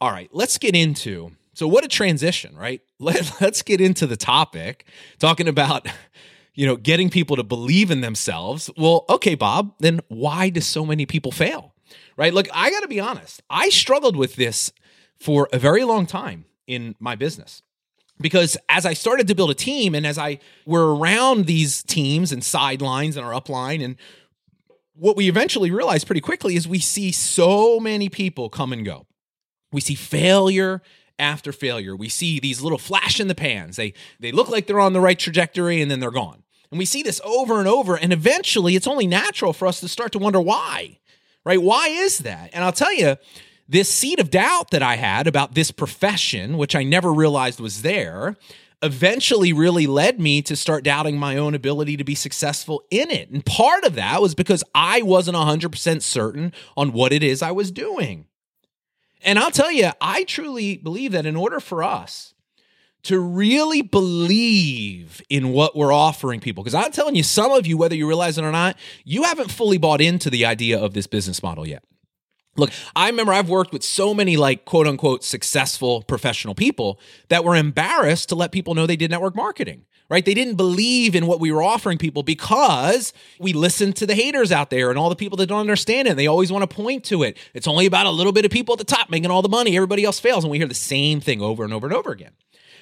all 0.01 0.11
right, 0.11 0.29
let's 0.33 0.59
get 0.59 0.75
into 0.75 1.33
so 1.55 1.69
what 1.69 1.85
a 1.85 1.89
transition, 1.89 2.57
right? 2.57 2.81
Let, 2.99 3.33
let's 3.41 3.63
get 3.63 3.81
into 3.81 4.07
the 4.07 4.17
topic 4.17 4.87
talking 5.19 5.47
about 5.47 5.87
you 6.55 6.67
know, 6.67 6.77
getting 6.77 7.11
people 7.11 7.37
to 7.37 7.43
believe 7.43 7.91
in 7.91 8.01
themselves. 8.01 8.71
Well, 8.77 9.05
okay, 9.09 9.35
Bob, 9.35 9.75
then 9.79 10.01
why 10.09 10.49
do 10.51 10.61
so 10.61 10.85
many 10.85 11.07
people 11.07 11.33
fail? 11.33 11.75
Right? 12.17 12.35
Look, 12.35 12.49
I 12.53 12.71
got 12.71 12.81
to 12.81 12.89
be 12.89 13.01
honest. 13.01 13.43
I 13.49 13.69
struggled 13.71 14.17
with 14.17 14.37
this 14.37 14.73
for 15.19 15.49
a 15.53 15.59
very 15.59 15.85
long 15.85 16.07
time 16.07 16.45
in 16.67 16.95
my 16.99 17.17
business. 17.17 17.63
Because 18.21 18.57
as 18.69 18.85
I 18.85 18.93
started 18.93 19.29
to 19.29 19.35
build 19.35 19.51
a 19.51 19.55
team 19.55 19.95
and 19.95 20.07
as 20.07 20.19
I 20.19 20.41
were 20.67 20.95
around 20.95 21.47
these 21.47 21.83
teams 21.83 22.33
and 22.33 22.45
sidelines 22.45 23.17
and 23.17 23.25
our 23.25 23.33
upline 23.33 23.83
and 23.83 23.97
what 24.95 25.17
we 25.17 25.29
eventually 25.29 25.71
realized 25.71 26.07
pretty 26.07 26.21
quickly 26.21 26.57
is 26.57 26.69
we 26.69 26.79
see 26.79 27.11
so 27.13 27.81
many 27.81 28.11
people 28.11 28.51
come 28.51 28.75
and 28.75 28.85
go. 28.85 29.07
We 29.73 29.81
see 29.81 29.95
failure 29.95 30.83
after 31.21 31.53
failure. 31.53 31.95
We 31.95 32.09
see 32.09 32.41
these 32.41 32.63
little 32.63 32.79
flash 32.79 33.21
in 33.21 33.29
the 33.29 33.35
pans. 33.35 33.77
They 33.77 33.95
they 34.19 34.33
look 34.33 34.49
like 34.49 34.67
they're 34.67 34.81
on 34.81 34.93
the 34.93 35.01
right 35.01 35.19
trajectory 35.19 35.81
and 35.81 35.91
then 35.91 36.01
they're 36.01 36.11
gone. 36.11 36.43
And 36.71 36.79
we 36.79 36.85
see 36.85 37.03
this 37.03 37.21
over 37.25 37.59
and 37.59 37.69
over. 37.69 37.97
And 37.97 38.13
eventually, 38.13 38.77
it's 38.77 38.87
only 38.87 39.07
natural 39.07 39.53
for 39.53 39.67
us 39.67 39.81
to 39.81 39.89
start 39.89 40.13
to 40.13 40.19
wonder 40.19 40.41
why, 40.41 40.99
right? 41.45 41.61
Why 41.61 41.89
is 41.89 42.19
that? 42.19 42.51
And 42.53 42.65
I'll 42.65 42.73
tell 42.73 42.95
you, 42.95 43.17
this 43.69 43.89
seed 43.89 44.19
of 44.19 44.31
doubt 44.31 44.71
that 44.71 44.83
I 44.83 44.97
had 44.97 45.27
about 45.27 45.55
this 45.55 45.71
profession, 45.71 46.59
which 46.59 46.75
I 46.75 46.83
never 46.83 47.13
realized 47.13 47.61
was 47.61 47.83
there, 47.83 48.37
eventually 48.83 49.53
really 49.53 49.87
led 49.87 50.19
me 50.19 50.43
to 50.43 50.57
start 50.57 50.85
doubting 50.85 51.19
my 51.19 51.37
own 51.37 51.55
ability 51.55 51.97
to 51.97 52.05
be 52.05 52.15
successful 52.15 52.83
in 52.91 53.11
it. 53.11 53.31
And 53.31 53.45
part 53.45 53.85
of 53.85 53.95
that 53.95 54.23
was 54.23 54.35
because 54.35 54.65
I 54.75 55.03
wasn't 55.03 55.37
100% 55.37 56.03
certain 56.03 56.53
on 56.77 56.93
what 56.93 57.13
it 57.13 57.23
is 57.23 57.43
I 57.43 57.51
was 57.51 57.71
doing. 57.71 58.27
And 59.23 59.39
I'll 59.39 59.51
tell 59.51 59.71
you, 59.71 59.91
I 60.01 60.25
truly 60.25 60.77
believe 60.77 61.13
that 61.13 61.27
in 61.27 61.37
order 61.37 61.61
for 61.61 61.83
us 61.83 62.35
to 63.03 63.19
really 63.19 63.83
believe 63.83 65.23
in 65.31 65.51
what 65.51 65.75
we're 65.75 65.93
offering 65.93 66.41
people, 66.41 66.63
because 66.63 66.75
I'm 66.75 66.93
telling 66.93 67.17
you, 67.17 67.23
some 67.23 67.51
of 67.53 67.67
you, 67.67 67.79
whether 67.79 67.95
you 67.95 68.07
realize 68.07 68.37
it 68.37 68.45
or 68.45 68.53
not, 68.53 68.77
you 69.05 69.23
haven't 69.23 69.51
fully 69.51 69.79
bought 69.79 70.01
into 70.01 70.29
the 70.29 70.45
idea 70.45 70.79
of 70.79 70.93
this 70.93 71.07
business 71.07 71.43
model 71.43 71.67
yet. 71.67 71.83
Look, 72.57 72.71
I 72.97 73.09
remember 73.09 73.33
I've 73.33 73.49
worked 73.49 73.73
with 73.73 73.85
so 73.85 74.13
many 74.13 74.37
like 74.37 74.65
quote 74.65 74.87
unquote 74.87 75.25
successful 75.25 76.03
professional 76.03 76.55
people 76.55 77.01
that 77.29 77.45
were 77.45 77.57
embarrassed 77.57 78.29
to 78.31 78.35
let 78.35 78.53
people 78.53 78.75
know 78.75 78.87
they 78.87 78.97
did 78.97 79.11
network 79.11 79.37
marketing, 79.37 79.87
right? 80.11 80.25
They 80.25 80.35
didn't 80.35 80.57
believe 80.57 81.15
in 81.15 81.27
what 81.27 81.41
we 81.41 81.53
were 81.53 81.63
offering 81.63 81.97
people 81.97 82.23
because 82.23 83.15
we 83.39 83.53
listened 83.53 83.97
to 83.97 84.07
the 84.07 84.15
haters 84.15 84.53
out 84.53 84.69
there 84.69 84.91
and 84.91 84.99
all 84.99 85.09
the 85.09 85.17
people 85.17 85.39
that 85.39 85.47
don't 85.47 85.61
understand 85.61 86.09
it. 86.09 86.17
They 86.17 86.27
always 86.27 86.53
want 86.53 86.69
to 86.69 86.77
point 86.77 87.05
to 87.05 87.23
it. 87.23 87.39
It's 87.55 87.69
only 87.69 87.87
about 87.87 88.07
a 88.07 88.11
little 88.11 88.33
bit 88.33 88.45
of 88.45 88.51
people 88.51 88.75
at 88.75 88.79
the 88.79 88.85
top 88.85 89.09
making 89.09 89.31
all 89.31 89.41
the 89.41 89.49
money. 89.49 89.77
Everybody 89.77 90.05
else 90.05 90.19
fails. 90.19 90.45
And 90.45 90.51
we 90.51 90.59
hear 90.59 90.67
the 90.67 90.75
same 90.75 91.21
thing 91.21 91.41
over 91.41 91.65
and 91.65 91.73
over 91.73 91.87
and 91.87 91.95
over 91.95 92.11
again. 92.11 92.33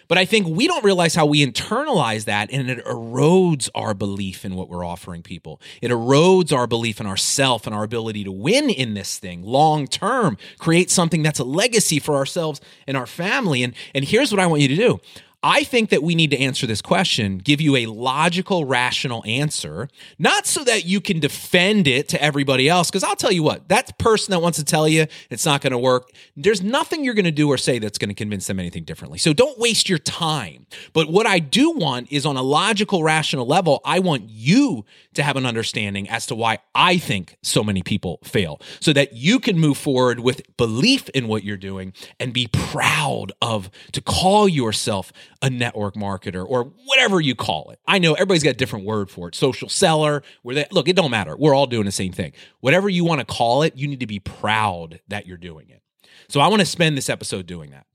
But 0.09 0.17
I 0.17 0.25
think 0.25 0.49
we 0.49 0.67
don't 0.67 0.83
realize 0.83 1.15
how 1.15 1.27
we 1.27 1.45
internalize 1.45 2.25
that 2.25 2.51
and 2.51 2.71
it 2.71 2.83
erodes 2.87 3.69
our 3.75 3.93
belief 3.93 4.43
in 4.43 4.55
what 4.55 4.71
we're 4.71 4.85
offering 4.85 5.23
people. 5.23 5.61
It 5.83 5.91
erodes 5.91 6.51
our 6.51 6.67
belief 6.67 6.99
in 6.99 7.07
ourself 7.07 7.67
and 7.67 7.77
our 7.77 7.85
ability 7.85 8.25
to 8.25 8.33
win 8.33 8.71
in 8.71 8.95
this 8.95 9.19
thing 9.19 9.43
long 9.43 9.87
term, 9.87 10.39
create 10.59 10.91
something 10.91 11.23
that's 11.23 11.39
a 11.39 11.45
legacy 11.45 11.99
for 11.99 12.17
ourselves 12.17 12.59
and 12.87 12.97
our 12.97 13.07
family. 13.07 13.63
And, 13.63 13.75
and 13.95 14.07
here's 14.07 14.33
what 14.33 14.41
I 14.41 14.47
want 14.47 14.63
you 14.63 14.69
to 14.69 14.77
do 14.77 15.01
I 15.43 15.63
think 15.63 15.91
that 15.91 16.03
we 16.03 16.17
need 16.17 16.33
to 16.33 16.39
answer 16.39 16.67
this 16.67 16.83
question, 16.83 17.39
give 17.39 17.61
you 17.61 17.77
a 17.77 17.87
logical, 17.87 18.65
rational 18.65 19.23
answer, 19.25 19.89
not 20.19 20.47
so 20.47 20.65
that 20.65 20.85
you 20.85 21.01
can 21.01 21.21
defend 21.21 21.87
it 21.87 22.09
to 22.09 22.21
everybody 22.21 22.69
else. 22.69 22.91
Because 22.91 23.05
I'll 23.05 23.15
tell 23.15 23.31
you 23.31 23.45
what, 23.45 23.69
that 23.69 23.97
person 23.99 24.33
that 24.33 24.41
wants 24.41 24.59
to 24.59 24.65
tell 24.65 24.89
you 24.89 25.07
it's 25.31 25.47
not 25.47 25.61
going 25.61 25.71
to 25.71 25.79
work, 25.79 26.11
there's 26.37 26.61
nothing 26.61 27.05
you're 27.05 27.15
going 27.15 27.25
to 27.25 27.31
do 27.31 27.49
or 27.49 27.57
say 27.57 27.79
that's 27.79 27.99
going 27.99 28.09
to 28.09 28.15
convince 28.15 28.49
them 28.49 28.59
anything 28.59 28.83
differently. 28.83 29.19
So 29.19 29.33
don't 29.33 29.57
waste 29.61 29.89
your 29.89 29.99
time. 29.99 30.67
But 30.93 31.09
what 31.09 31.27
I 31.27 31.39
do 31.39 31.71
want 31.71 32.11
is 32.11 32.27
on 32.27 32.37
a 32.37 32.43
logical, 32.43 33.05
rational 33.05 33.47
level, 33.47 33.81
I 33.85 34.01
want 34.01 34.25
you 34.29 34.85
to 35.15 35.23
have 35.23 35.37
an 35.37 35.47
understanding 35.47 36.09
as 36.09 36.27
to 36.27 36.35
why 36.35 36.59
I 36.75 36.99
think 36.99 37.37
so 37.43 37.63
many 37.63 37.83
people 37.83 38.19
fail 38.25 38.61
so 38.81 38.93
that 38.93 39.13
you 39.13 39.39
can 39.39 39.57
move 39.57 39.79
forward 39.79 40.19
with 40.19 40.43
belief 40.57 41.09
in 41.11 41.29
what 41.29 41.45
you're 41.45 41.57
doing 41.57 41.93
and 42.19 42.33
be 42.33 42.49
proud 42.49 43.31
of 43.41 43.71
to 43.93 44.01
call 44.01 44.49
yourself 44.49 45.13
a 45.41 45.51
network 45.51 45.95
marketer 45.95 46.45
or 46.47 46.65
whatever 46.87 47.21
you 47.21 47.35
call 47.35 47.71
it. 47.71 47.79
I 47.87 47.99
know 47.99 48.15
everybody's 48.15 48.43
got 48.43 48.51
a 48.51 48.57
different 48.57 48.85
word 48.85 49.11
for 49.11 49.29
it. 49.29 49.35
Social 49.35 49.69
seller, 49.69 50.23
where 50.43 50.55
they 50.55 50.67
look, 50.73 50.89
it 50.89 50.97
don't 50.97 51.11
matter. 51.11 51.37
We're 51.37 51.55
all 51.55 51.67
doing 51.67 51.85
the 51.85 51.93
same 51.93 52.13
thing. 52.13 52.33
Whatever 52.61 52.89
you 52.89 53.05
want 53.05 53.21
to 53.21 53.25
call 53.25 53.63
it, 53.63 53.77
you 53.77 53.87
need 53.87 54.01
to 54.01 54.07
be 54.07 54.19
proud 54.19 55.01
that 55.09 55.27
you're 55.27 55.37
doing 55.37 55.69
it. 55.71 55.83
So 56.29 56.41
I 56.41 56.49
want 56.49 56.61
to 56.61 56.67
spend 56.67 56.97
this 56.97 57.09
episode 57.09 57.47
doing 57.47 57.71
that. 57.71 57.87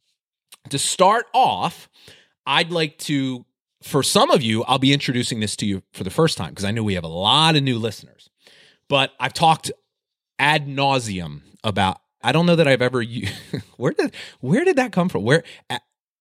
To 0.69 0.79
start 0.79 1.25
off, 1.33 1.89
I'd 2.45 2.71
like 2.71 2.97
to 3.00 3.45
for 3.83 4.01
some 4.01 4.31
of 4.31 4.41
you, 4.41 4.63
I'll 4.63 4.79
be 4.79 4.93
introducing 4.93 5.41
this 5.41 5.55
to 5.57 5.65
you 5.65 5.83
for 5.91 6.05
the 6.05 6.09
first 6.09 6.38
time 6.38 6.50
because 6.50 6.63
I 6.63 6.71
know 6.71 6.83
we 6.83 6.93
have 6.93 7.03
a 7.03 7.09
lot 7.09 7.55
of 7.55 7.63
new 7.63 7.77
listeners. 7.77 8.29
But 8.88 9.12
I've 9.19 9.33
talked 9.33 9.71
ad 10.39 10.67
nauseum 10.67 11.41
about. 11.63 12.00
I 12.21 12.31
don't 12.31 12.45
know 12.45 12.55
that 12.55 12.67
I've 12.67 12.81
ever. 12.81 13.03
where 13.77 13.91
did 13.91 14.15
where 14.39 14.63
did 14.63 14.77
that 14.77 14.93
come 14.93 15.09
from? 15.09 15.23
Where 15.23 15.43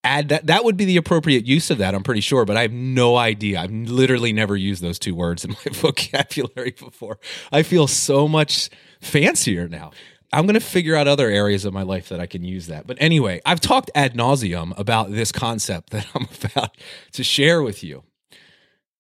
add 0.05 0.29
that 0.31 0.47
that 0.47 0.65
would 0.65 0.77
be 0.77 0.85
the 0.85 0.97
appropriate 0.97 1.47
use 1.47 1.71
of 1.71 1.79
that 1.79 1.95
i'm 1.95 2.03
pretty 2.03 2.21
sure 2.21 2.45
but 2.45 2.57
i 2.57 2.63
have 2.63 2.73
no 2.73 3.17
idea. 3.17 3.61
I've 3.61 3.71
literally 3.71 4.33
never 4.33 4.57
used 4.57 4.83
those 4.83 4.99
two 4.99 5.15
words 5.15 5.45
in 5.45 5.51
my 5.51 5.57
vocabulary 5.73 6.73
before. 6.73 7.19
I 7.51 7.63
feel 7.63 7.87
so 7.87 8.29
much 8.29 8.71
fancier 9.01 9.69
now. 9.69 9.93
I'm 10.33 10.47
going 10.47 10.55
to 10.55 10.61
figure 10.61 10.97
out 10.97 11.09
other 11.09 11.29
areas 11.29 11.65
of 11.65 11.75
my 11.75 11.83
life 11.83 12.09
that 12.09 12.21
i 12.21 12.27
can 12.27 12.45
use 12.45 12.67
that. 12.67 12.87
But 12.87 12.99
anyway 13.01 13.41
i've 13.47 13.61
talked 13.61 13.91
ad 13.95 14.15
nauseum 14.15 14.79
about 14.79 15.11
this 15.11 15.33
concept 15.33 15.91
that 15.95 16.07
i'm 16.15 16.29
about 16.45 16.77
to 17.13 17.25
share 17.25 17.63
with 17.63 17.83
you. 17.83 18.05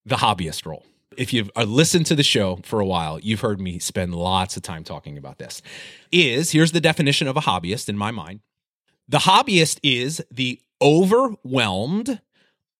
The 0.04 0.16
hobbyist 0.16 0.66
role. 0.66 0.85
If 1.16 1.32
you've 1.32 1.50
uh, 1.54 1.64
listened 1.64 2.06
to 2.06 2.14
the 2.14 2.23
show 2.23 2.59
for 2.64 2.80
a 2.80 2.87
while, 2.87 3.21
you've 3.21 3.40
heard 3.40 3.61
me 3.61 3.78
spend 3.78 4.14
lots 4.14 4.56
of 4.56 4.62
time 4.62 4.82
talking 4.82 5.18
about 5.18 5.38
this. 5.38 5.61
Is 6.11 6.50
here's 6.50 6.73
the 6.73 6.80
definition 6.80 7.28
of 7.28 7.37
a 7.37 7.40
hobbyist 7.40 7.88
in 7.88 7.99
my 7.99 8.11
mind. 8.11 8.40
The 9.09 9.18
hobbyist 9.18 9.78
is 9.82 10.25
the 10.30 10.61
overwhelmed, 10.82 12.20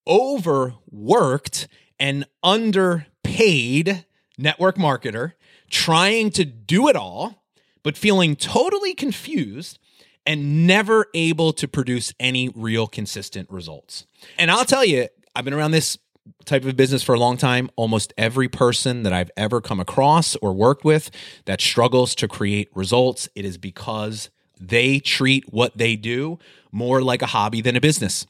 overworked, 0.07 1.69
and 2.01 2.27
underpaid 2.43 4.05
network 4.37 4.77
marketer 4.77 5.33
trying 5.71 6.31
to 6.31 6.45
do 6.45 6.89
it 6.89 6.97
all, 6.97 7.45
but 7.83 7.97
feeling 7.97 8.37
totally 8.37 8.95
confused 8.95 9.79
and 10.27 10.67
never 10.67 11.07
able 11.15 11.53
to 11.53 11.67
produce 11.67 12.13
any 12.21 12.49
real 12.51 12.87
consistent 12.87 13.51
results. 13.51 14.07
And 14.39 14.51
I'll 14.51 14.65
tell 14.65 14.85
you, 14.85 15.09
I've 15.35 15.45
been 15.45 15.55
around 15.55 15.71
this 15.71 15.99
type 16.45 16.65
of 16.65 16.77
business 16.77 17.03
for 17.03 17.15
a 17.15 17.19
long 17.19 17.37
time. 17.37 17.71
Almost 17.77 18.13
every 18.17 18.49
person 18.49 19.03
that 19.03 19.13
I've 19.13 19.31
ever 19.37 19.61
come 19.61 19.81
across 19.81 20.37
or 20.37 20.53
worked 20.53 20.85
with 20.85 21.11
that 21.47 21.61
struggles 21.61 22.15
to 22.17 22.29
create 22.29 22.69
results, 22.75 23.29
it 23.35 23.45
is 23.45 23.59
because 23.59 24.31
they 24.69 25.01
treat 25.01 25.53
what 25.53 25.77
they 25.77 25.97
do 25.97 26.39
more 26.71 27.03
like 27.03 27.23
a 27.23 27.27
hobby 27.27 27.61
than 27.61 27.77
a 27.77 27.81
business. 27.81 28.27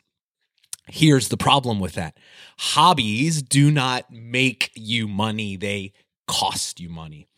Here's 0.89 1.29
the 1.29 1.37
problem 1.37 1.79
with 1.79 1.95
that 1.95 2.17
hobbies 2.59 3.43
do 3.43 3.71
not 3.71 4.11
make 4.11 4.71
you 4.75 5.07
money, 5.07 5.57
they 5.57 5.93
cost 6.27 6.81
you 6.81 6.89
money. 6.89 7.29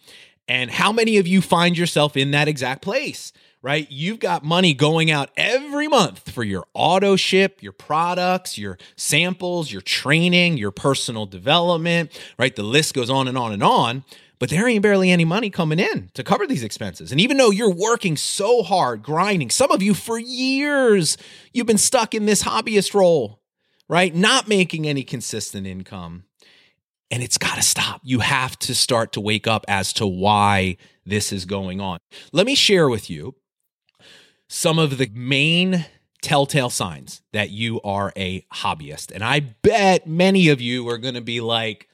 And 0.47 0.71
how 0.71 0.93
many 0.93 1.17
of 1.19 1.27
you 1.27 1.41
find 1.41 1.77
yourself 1.77 2.17
in 2.17 2.31
that 2.33 2.49
exact 2.49 2.83
place? 2.83 3.33
Right? 3.63 3.91
You've 3.91 4.19
got 4.19 4.45
money 4.45 4.75
going 4.75 5.11
out 5.11 5.31
every 5.39 5.89
month 5.89 6.31
for 6.31 6.45
your 6.45 6.67
auto 6.75 7.17
ship, 7.17 7.63
your 7.63 7.73
products, 7.73 8.59
your 8.59 8.77
samples, 8.95 9.73
your 9.73 9.81
training, 9.81 10.59
your 10.59 10.71
personal 10.71 11.25
development, 11.25 12.13
right? 12.39 12.55
The 12.55 12.63
list 12.63 12.93
goes 12.93 13.09
on 13.09 13.27
and 13.27 13.39
on 13.39 13.53
and 13.53 13.63
on 13.63 14.05
but 14.39 14.51
there 14.51 14.69
ain't 14.69 14.83
barely 14.83 15.11
any 15.11 15.25
money 15.25 15.51
coming 15.51 15.79
in 15.79 16.11
to 16.15 16.25
cover 16.25 16.47
these 16.47 16.65
expenses. 16.65 17.13
And 17.13 17.21
even 17.21 17.37
though 17.37 17.51
you're 17.51 17.73
working 17.73 18.17
so 18.17 18.63
hard, 18.63 19.03
grinding, 19.03 19.51
some 19.51 19.71
of 19.71 19.83
you 19.83 19.95
for 19.95 20.19
years, 20.19 21.17
you've 21.53 21.67
been 21.67 21.79
stuck 21.79 22.15
in 22.15 22.27
this 22.27 22.43
hobbyist 22.43 22.95
role, 22.95 23.41
right? 23.89 24.15
Not 24.15 24.49
making 24.49 24.87
any 24.87 25.03
consistent 25.03 25.67
income. 25.67 26.25
And 27.11 27.23
it's 27.23 27.39
got 27.39 27.57
to 27.57 27.63
stop. 27.63 28.01
You 28.03 28.21
have 28.21 28.59
to 28.61 28.75
start 28.75 29.13
to 29.13 29.21
wake 29.21 29.47
up 29.47 29.65
as 29.69 29.93
to 29.95 30.07
why 30.07 30.79
this 31.05 31.33
is 31.33 31.45
going 31.45 31.81
on. 31.81 31.99
Let 32.33 32.47
me 32.47 32.55
share 32.55 32.89
with 32.89 33.09
you 33.09 33.37
some 34.49 34.79
of 34.79 34.99
the 34.99 35.09
main 35.15 35.87
telltale 36.23 36.71
signs 36.71 37.23
that 37.33 37.51
you 37.51 37.81
are 37.83 38.13
a 38.17 38.41
hobbyist. 38.53 39.13
And 39.13 39.23
I 39.23 39.41
bet 39.41 40.07
many 40.07 40.49
of 40.49 40.61
you 40.61 40.89
are 40.89 40.99
going 40.99 41.15
to 41.15 41.21
be 41.21 41.41
like, 41.41 41.89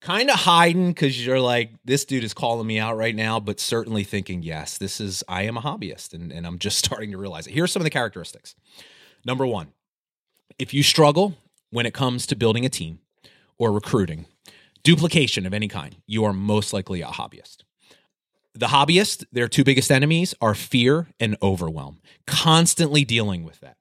kind 0.00 0.30
of 0.30 0.36
hiding 0.36 0.88
because 0.88 1.24
you're 1.24 1.40
like, 1.40 1.70
this 1.84 2.04
dude 2.04 2.24
is 2.24 2.34
calling 2.34 2.66
me 2.66 2.78
out 2.78 2.96
right 2.96 3.14
now, 3.14 3.38
but 3.38 3.60
certainly 3.60 4.04
thinking, 4.04 4.42
yes, 4.42 4.78
this 4.78 5.00
is, 5.00 5.22
I 5.28 5.42
am 5.42 5.56
a 5.56 5.60
hobbyist 5.60 6.14
and, 6.14 6.32
and 6.32 6.46
I'm 6.46 6.58
just 6.58 6.78
starting 6.84 7.10
to 7.12 7.18
realize 7.18 7.46
it. 7.46 7.52
Here's 7.52 7.72
some 7.72 7.80
of 7.80 7.84
the 7.84 7.90
characteristics. 7.90 8.54
Number 9.24 9.46
one, 9.46 9.68
if 10.58 10.72
you 10.72 10.82
struggle 10.82 11.34
when 11.70 11.86
it 11.86 11.94
comes 11.94 12.26
to 12.26 12.36
building 12.36 12.64
a 12.64 12.68
team 12.68 13.00
or 13.58 13.72
recruiting, 13.72 14.26
duplication 14.82 15.46
of 15.46 15.54
any 15.54 15.68
kind, 15.68 15.96
you 16.06 16.24
are 16.24 16.32
most 16.32 16.72
likely 16.72 17.02
a 17.02 17.06
hobbyist. 17.06 17.58
The 18.54 18.66
hobbyist, 18.66 19.24
their 19.30 19.46
two 19.46 19.62
biggest 19.62 19.90
enemies 19.90 20.34
are 20.40 20.54
fear 20.54 21.08
and 21.20 21.36
overwhelm, 21.40 22.00
constantly 22.26 23.04
dealing 23.04 23.44
with 23.44 23.60
that. 23.60 23.76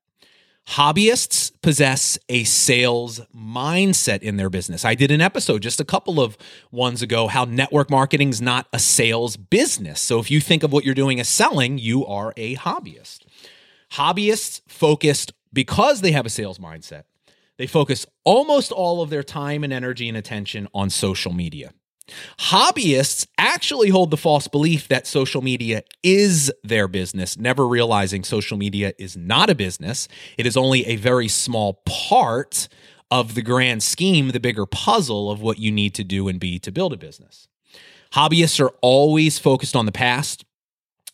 Hobbyists 0.69 1.51
possess 1.63 2.19
a 2.29 2.43
sales 2.43 3.21
mindset 3.35 4.21
in 4.21 4.37
their 4.37 4.51
business. 4.51 4.85
I 4.85 4.93
did 4.93 5.09
an 5.09 5.19
episode 5.19 5.63
just 5.63 5.79
a 5.79 5.83
couple 5.83 6.21
of 6.21 6.37
ones 6.71 7.01
ago 7.01 7.25
how 7.25 7.45
network 7.45 7.89
marketing 7.89 8.29
is 8.29 8.39
not 8.39 8.67
a 8.71 8.77
sales 8.77 9.35
business. 9.35 9.99
So 9.99 10.19
if 10.19 10.29
you 10.29 10.39
think 10.39 10.61
of 10.61 10.71
what 10.71 10.85
you're 10.85 10.93
doing 10.93 11.19
as 11.19 11.27
selling, 11.27 11.79
you 11.79 12.05
are 12.05 12.35
a 12.37 12.55
hobbyist. 12.55 13.21
Hobbyists 13.93 14.61
focused 14.67 15.33
because 15.51 16.01
they 16.01 16.11
have 16.11 16.27
a 16.27 16.29
sales 16.29 16.59
mindset. 16.59 17.05
They 17.57 17.65
focus 17.65 18.05
almost 18.23 18.71
all 18.71 19.01
of 19.01 19.09
their 19.09 19.23
time 19.23 19.63
and 19.63 19.73
energy 19.73 20.07
and 20.07 20.15
attention 20.15 20.67
on 20.71 20.91
social 20.91 21.33
media. 21.33 21.73
Hobbyists 22.39 23.27
actually 23.37 23.89
hold 23.89 24.11
the 24.11 24.17
false 24.17 24.47
belief 24.47 24.87
that 24.87 25.07
social 25.07 25.41
media 25.41 25.83
is 26.03 26.51
their 26.63 26.87
business, 26.87 27.37
never 27.37 27.67
realizing 27.67 28.23
social 28.23 28.57
media 28.57 28.93
is 28.97 29.17
not 29.17 29.49
a 29.49 29.55
business. 29.55 30.07
It 30.37 30.45
is 30.45 30.57
only 30.57 30.85
a 30.85 30.95
very 30.95 31.27
small 31.27 31.81
part 31.85 32.67
of 33.11 33.35
the 33.35 33.41
grand 33.41 33.81
scheme, 33.83 34.29
the 34.29 34.39
bigger 34.39 34.65
puzzle 34.65 35.31
of 35.31 35.41
what 35.41 35.57
you 35.59 35.71
need 35.71 35.95
to 35.95 36.03
do 36.03 36.27
and 36.27 36.39
be 36.39 36.59
to 36.59 36.71
build 36.71 36.93
a 36.93 36.97
business. 36.97 37.47
Hobbyists 38.13 38.59
are 38.63 38.71
always 38.81 39.39
focused 39.39 39.75
on 39.75 39.85
the 39.85 39.91
past. 39.91 40.45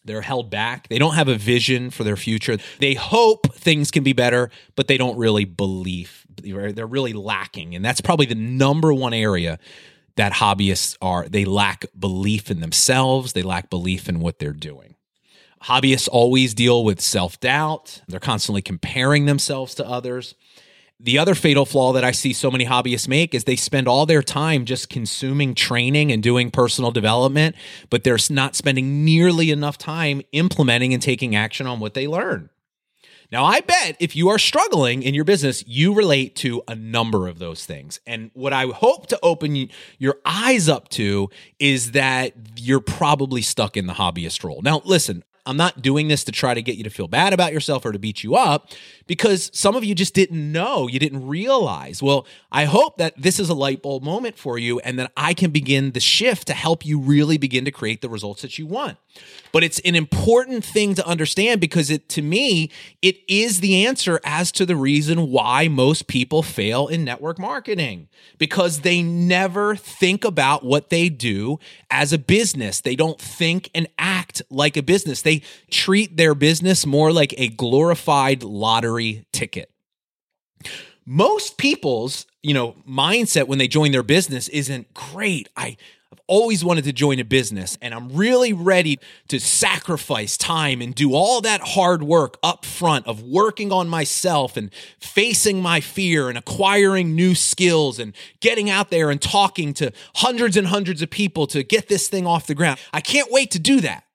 They're 0.03 0.21
held 0.21 0.51
back. 0.51 0.87
They 0.87 0.99
don't 0.99 1.15
have 1.15 1.27
a 1.27 1.35
vision 1.35 1.89
for 1.89 2.03
their 2.03 2.15
future. 2.15 2.57
They 2.79 2.93
hope 2.93 3.55
things 3.55 3.89
can 3.89 4.03
be 4.03 4.13
better, 4.13 4.51
but 4.75 4.87
they 4.87 4.97
don't 4.97 5.17
really 5.17 5.45
believe. 5.45 6.27
They're 6.43 6.85
really 6.85 7.13
lacking. 7.13 7.73
And 7.75 7.83
that's 7.83 8.01
probably 8.01 8.27
the 8.27 8.35
number 8.35 8.93
one 8.93 9.13
area 9.13 9.57
that 10.17 10.33
hobbyists 10.33 10.97
are. 11.01 11.27
They 11.27 11.45
lack 11.45 11.85
belief 11.97 12.49
in 12.49 12.59
themselves, 12.59 13.33
they 13.33 13.43
lack 13.43 13.69
belief 13.69 14.09
in 14.09 14.19
what 14.19 14.39
they're 14.39 14.53
doing. 14.53 14.95
Hobbyists 15.63 16.09
always 16.11 16.53
deal 16.53 16.83
with 16.83 17.01
self 17.01 17.39
doubt. 17.39 18.01
They're 18.07 18.19
constantly 18.19 18.61
comparing 18.61 19.25
themselves 19.25 19.75
to 19.75 19.87
others. 19.87 20.35
The 20.99 21.17
other 21.17 21.35
fatal 21.35 21.65
flaw 21.65 21.91
that 21.93 22.05
I 22.05 22.11
see 22.11 22.31
so 22.31 22.49
many 22.49 22.65
hobbyists 22.65 23.07
make 23.07 23.35
is 23.35 23.43
they 23.43 23.57
spend 23.57 23.87
all 23.87 24.05
their 24.05 24.21
time 24.21 24.63
just 24.63 24.89
consuming 24.89 25.53
training 25.53 26.11
and 26.11 26.23
doing 26.23 26.51
personal 26.51 26.91
development, 26.91 27.55
but 27.89 28.03
they're 28.03 28.17
not 28.29 28.55
spending 28.55 29.03
nearly 29.03 29.51
enough 29.51 29.77
time 29.77 30.21
implementing 30.31 30.93
and 30.93 31.03
taking 31.03 31.35
action 31.35 31.67
on 31.67 31.81
what 31.81 31.95
they 31.95 32.07
learn. 32.07 32.49
Now, 33.31 33.43
I 33.45 33.61
bet 33.61 33.97
if 33.99 34.15
you 34.15 34.29
are 34.29 34.39
struggling 34.39 35.03
in 35.03 35.13
your 35.13 35.25
business, 35.25 35.63
you 35.67 35.93
relate 35.93 36.35
to 36.37 36.61
a 36.67 36.75
number 36.75 37.27
of 37.27 37.39
those 37.39 37.65
things. 37.65 37.99
And 38.05 38.31
what 38.33 38.53
I 38.53 38.65
hope 38.67 39.07
to 39.07 39.19
open 39.23 39.69
your 39.97 40.17
eyes 40.25 40.69
up 40.69 40.89
to 40.89 41.29
is 41.59 41.91
that 41.91 42.33
you're 42.57 42.79
probably 42.79 43.41
stuck 43.41 43.77
in 43.77 43.87
the 43.87 43.93
hobbyist 43.93 44.43
role. 44.43 44.61
Now, 44.61 44.81
listen, 44.85 45.23
I'm 45.45 45.57
not 45.57 45.81
doing 45.81 46.07
this 46.07 46.23
to 46.25 46.31
try 46.31 46.53
to 46.53 46.61
get 46.61 46.75
you 46.75 46.83
to 46.83 46.89
feel 46.89 47.07
bad 47.07 47.33
about 47.33 47.53
yourself 47.53 47.85
or 47.85 47.91
to 47.91 47.99
beat 47.99 48.23
you 48.23 48.35
up 48.35 48.69
because 49.07 49.51
some 49.53 49.75
of 49.75 49.83
you 49.83 49.93
just 49.93 50.13
didn't 50.13 50.51
know, 50.51 50.87
you 50.87 50.99
didn't 50.99 51.27
realize. 51.27 52.01
Well, 52.01 52.25
I 52.51 52.65
hope 52.65 52.97
that 52.97 53.13
this 53.21 53.39
is 53.39 53.49
a 53.49 53.53
light 53.53 53.81
bulb 53.81 54.03
moment 54.03 54.37
for 54.37 54.57
you 54.57 54.79
and 54.79 54.97
that 54.97 55.11
I 55.15 55.33
can 55.33 55.51
begin 55.51 55.91
the 55.91 55.99
shift 55.99 56.47
to 56.47 56.53
help 56.53 56.85
you 56.85 56.99
really 56.99 57.37
begin 57.37 57.65
to 57.65 57.71
create 57.71 58.01
the 58.01 58.09
results 58.09 58.41
that 58.41 58.57
you 58.57 58.65
want. 58.65 58.97
But 59.51 59.63
it's 59.63 59.79
an 59.79 59.95
important 59.95 60.65
thing 60.65 60.95
to 60.95 61.07
understand 61.07 61.61
because 61.61 61.89
it 61.89 62.09
to 62.09 62.21
me, 62.21 62.71
it 63.01 63.17
is 63.27 63.59
the 63.59 63.85
answer 63.85 64.19
as 64.23 64.51
to 64.53 64.65
the 64.65 64.75
reason 64.75 65.29
why 65.29 65.67
most 65.67 66.07
people 66.07 66.43
fail 66.43 66.87
in 66.87 67.03
network 67.03 67.39
marketing 67.39 68.09
because 68.37 68.81
they 68.81 69.01
never 69.01 69.75
think 69.75 70.25
about 70.25 70.65
what 70.65 70.89
they 70.89 71.07
do 71.07 71.59
as 71.89 72.11
a 72.11 72.17
business. 72.17 72.81
They 72.81 72.95
don't 72.95 73.19
think 73.19 73.69
and 73.73 73.87
act 73.97 74.41
like 74.49 74.75
a 74.75 74.83
business. 74.83 75.21
They 75.21 75.34
treat 75.69 76.17
their 76.17 76.35
business 76.35 76.85
more 76.85 77.11
like 77.11 77.33
a 77.37 77.49
glorified 77.49 78.43
lottery 78.43 79.25
ticket. 79.31 79.71
Most 81.05 81.57
people's, 81.57 82.25
you 82.41 82.53
know, 82.53 82.75
mindset 82.87 83.47
when 83.47 83.59
they 83.59 83.67
join 83.67 83.91
their 83.91 84.03
business 84.03 84.47
isn't 84.49 84.93
great. 84.93 85.49
I 85.55 85.77
I've 86.15 86.21
always 86.27 86.63
wanted 86.63 86.85
to 86.85 86.93
join 86.93 87.19
a 87.19 87.25
business 87.25 87.77
and 87.81 87.93
I'm 87.93 88.09
really 88.13 88.53
ready 88.53 88.99
to 89.27 89.37
sacrifice 89.37 90.37
time 90.37 90.81
and 90.81 90.95
do 90.95 91.13
all 91.13 91.41
that 91.41 91.59
hard 91.59 92.03
work 92.03 92.37
up 92.41 92.63
front 92.63 93.05
of 93.05 93.21
working 93.21 93.73
on 93.73 93.89
myself 93.89 94.55
and 94.55 94.71
facing 94.97 95.61
my 95.61 95.81
fear 95.81 96.29
and 96.29 96.37
acquiring 96.37 97.15
new 97.15 97.35
skills 97.35 97.99
and 97.99 98.15
getting 98.39 98.69
out 98.69 98.91
there 98.91 99.09
and 99.09 99.21
talking 99.21 99.73
to 99.73 99.91
hundreds 100.15 100.55
and 100.55 100.67
hundreds 100.67 101.01
of 101.01 101.09
people 101.09 101.47
to 101.47 101.63
get 101.63 101.89
this 101.89 102.07
thing 102.07 102.25
off 102.25 102.47
the 102.47 102.55
ground. 102.55 102.79
I 102.93 103.01
can't 103.01 103.29
wait 103.29 103.51
to 103.51 103.59
do 103.59 103.81
that. 103.81 104.05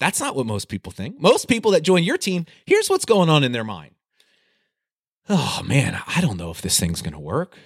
That's 0.00 0.18
not 0.18 0.34
what 0.34 0.46
most 0.46 0.68
people 0.68 0.90
think. 0.90 1.20
Most 1.20 1.46
people 1.46 1.70
that 1.72 1.82
join 1.82 2.02
your 2.02 2.18
team, 2.18 2.46
here's 2.66 2.88
what's 2.88 3.04
going 3.04 3.28
on 3.28 3.44
in 3.44 3.52
their 3.52 3.64
mind. 3.64 3.94
Oh 5.28 5.60
man, 5.64 6.00
I 6.08 6.20
don't 6.20 6.38
know 6.38 6.50
if 6.50 6.62
this 6.62 6.80
thing's 6.80 7.02
going 7.02 7.12
to 7.12 7.20
work. 7.20 7.56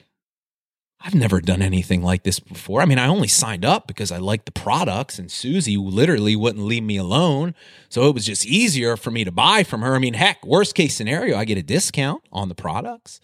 I've 1.00 1.14
never 1.14 1.40
done 1.40 1.60
anything 1.60 2.02
like 2.02 2.22
this 2.22 2.40
before. 2.40 2.80
I 2.80 2.86
mean, 2.86 2.98
I 2.98 3.08
only 3.08 3.28
signed 3.28 3.64
up 3.64 3.86
because 3.86 4.10
I 4.10 4.16
liked 4.16 4.46
the 4.46 4.52
products, 4.52 5.18
and 5.18 5.30
Susie 5.30 5.76
literally 5.76 6.34
wouldn't 6.34 6.64
leave 6.64 6.82
me 6.82 6.96
alone. 6.96 7.54
So 7.90 8.08
it 8.08 8.14
was 8.14 8.24
just 8.24 8.46
easier 8.46 8.96
for 8.96 9.10
me 9.10 9.22
to 9.24 9.30
buy 9.30 9.64
from 9.64 9.82
her. 9.82 9.94
I 9.94 9.98
mean, 9.98 10.14
heck, 10.14 10.44
worst 10.46 10.74
case 10.74 10.94
scenario, 10.96 11.36
I 11.36 11.44
get 11.44 11.58
a 11.58 11.62
discount 11.62 12.22
on 12.32 12.48
the 12.48 12.54
products. 12.54 13.20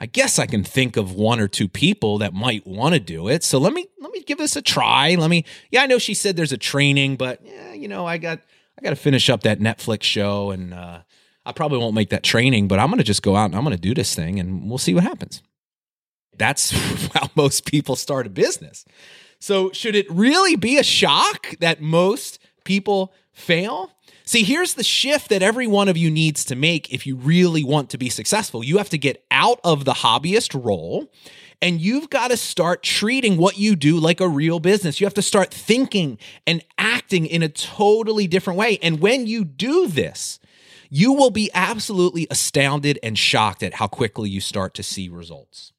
I 0.00 0.06
guess 0.06 0.38
I 0.38 0.46
can 0.46 0.64
think 0.64 0.96
of 0.96 1.12
one 1.12 1.40
or 1.40 1.48
two 1.48 1.68
people 1.68 2.18
that 2.18 2.32
might 2.32 2.66
want 2.66 2.94
to 2.94 3.00
do 3.00 3.28
it. 3.28 3.44
So 3.44 3.58
let 3.58 3.72
me 3.72 3.86
let 4.00 4.12
me 4.12 4.22
give 4.22 4.38
this 4.38 4.56
a 4.56 4.62
try. 4.62 5.14
Let 5.14 5.30
me 5.30 5.44
Yeah, 5.70 5.82
I 5.82 5.86
know 5.86 5.98
she 5.98 6.14
said 6.14 6.36
there's 6.36 6.52
a 6.52 6.58
training, 6.58 7.16
but 7.16 7.40
yeah, 7.44 7.74
you 7.74 7.88
know, 7.88 8.06
I 8.06 8.18
got 8.18 8.40
I 8.78 8.82
got 8.82 8.90
to 8.90 8.96
finish 8.96 9.28
up 9.28 9.42
that 9.42 9.60
Netflix 9.60 10.02
show 10.02 10.50
and 10.50 10.72
uh 10.74 11.00
I 11.44 11.52
probably 11.52 11.78
won't 11.78 11.94
make 11.94 12.10
that 12.10 12.22
training, 12.22 12.68
but 12.68 12.78
I'm 12.78 12.88
going 12.88 12.98
to 12.98 13.04
just 13.04 13.22
go 13.22 13.34
out 13.34 13.46
and 13.46 13.56
I'm 13.56 13.64
going 13.64 13.74
to 13.74 13.80
do 13.80 13.94
this 13.94 14.14
thing 14.14 14.38
and 14.38 14.68
we'll 14.68 14.78
see 14.78 14.94
what 14.94 15.04
happens 15.04 15.42
that's 16.40 16.70
how 17.14 17.28
most 17.36 17.66
people 17.66 17.94
start 17.94 18.26
a 18.26 18.30
business. 18.30 18.84
So, 19.38 19.70
should 19.72 19.94
it 19.94 20.10
really 20.10 20.56
be 20.56 20.78
a 20.78 20.82
shock 20.82 21.54
that 21.60 21.80
most 21.80 22.40
people 22.64 23.12
fail? 23.32 23.92
See, 24.30 24.44
here's 24.44 24.74
the 24.74 24.84
shift 24.84 25.30
that 25.30 25.42
every 25.42 25.66
one 25.66 25.88
of 25.88 25.96
you 25.96 26.08
needs 26.08 26.44
to 26.44 26.54
make 26.54 26.92
if 26.92 27.04
you 27.04 27.16
really 27.16 27.64
want 27.64 27.90
to 27.90 27.98
be 27.98 28.08
successful. 28.08 28.62
You 28.62 28.78
have 28.78 28.88
to 28.90 28.96
get 28.96 29.24
out 29.28 29.58
of 29.64 29.84
the 29.84 29.92
hobbyist 29.92 30.54
role 30.64 31.10
and 31.60 31.80
you've 31.80 32.10
got 32.10 32.28
to 32.28 32.36
start 32.36 32.84
treating 32.84 33.38
what 33.38 33.58
you 33.58 33.74
do 33.74 33.98
like 33.98 34.20
a 34.20 34.28
real 34.28 34.60
business. 34.60 35.00
You 35.00 35.06
have 35.06 35.14
to 35.14 35.20
start 35.20 35.52
thinking 35.52 36.16
and 36.46 36.64
acting 36.78 37.26
in 37.26 37.42
a 37.42 37.48
totally 37.48 38.28
different 38.28 38.56
way. 38.56 38.78
And 38.80 39.00
when 39.00 39.26
you 39.26 39.44
do 39.44 39.88
this, 39.88 40.38
you 40.88 41.12
will 41.12 41.32
be 41.32 41.50
absolutely 41.52 42.28
astounded 42.30 43.00
and 43.02 43.18
shocked 43.18 43.64
at 43.64 43.74
how 43.74 43.88
quickly 43.88 44.30
you 44.30 44.40
start 44.40 44.74
to 44.74 44.84
see 44.84 45.08
results. 45.08 45.72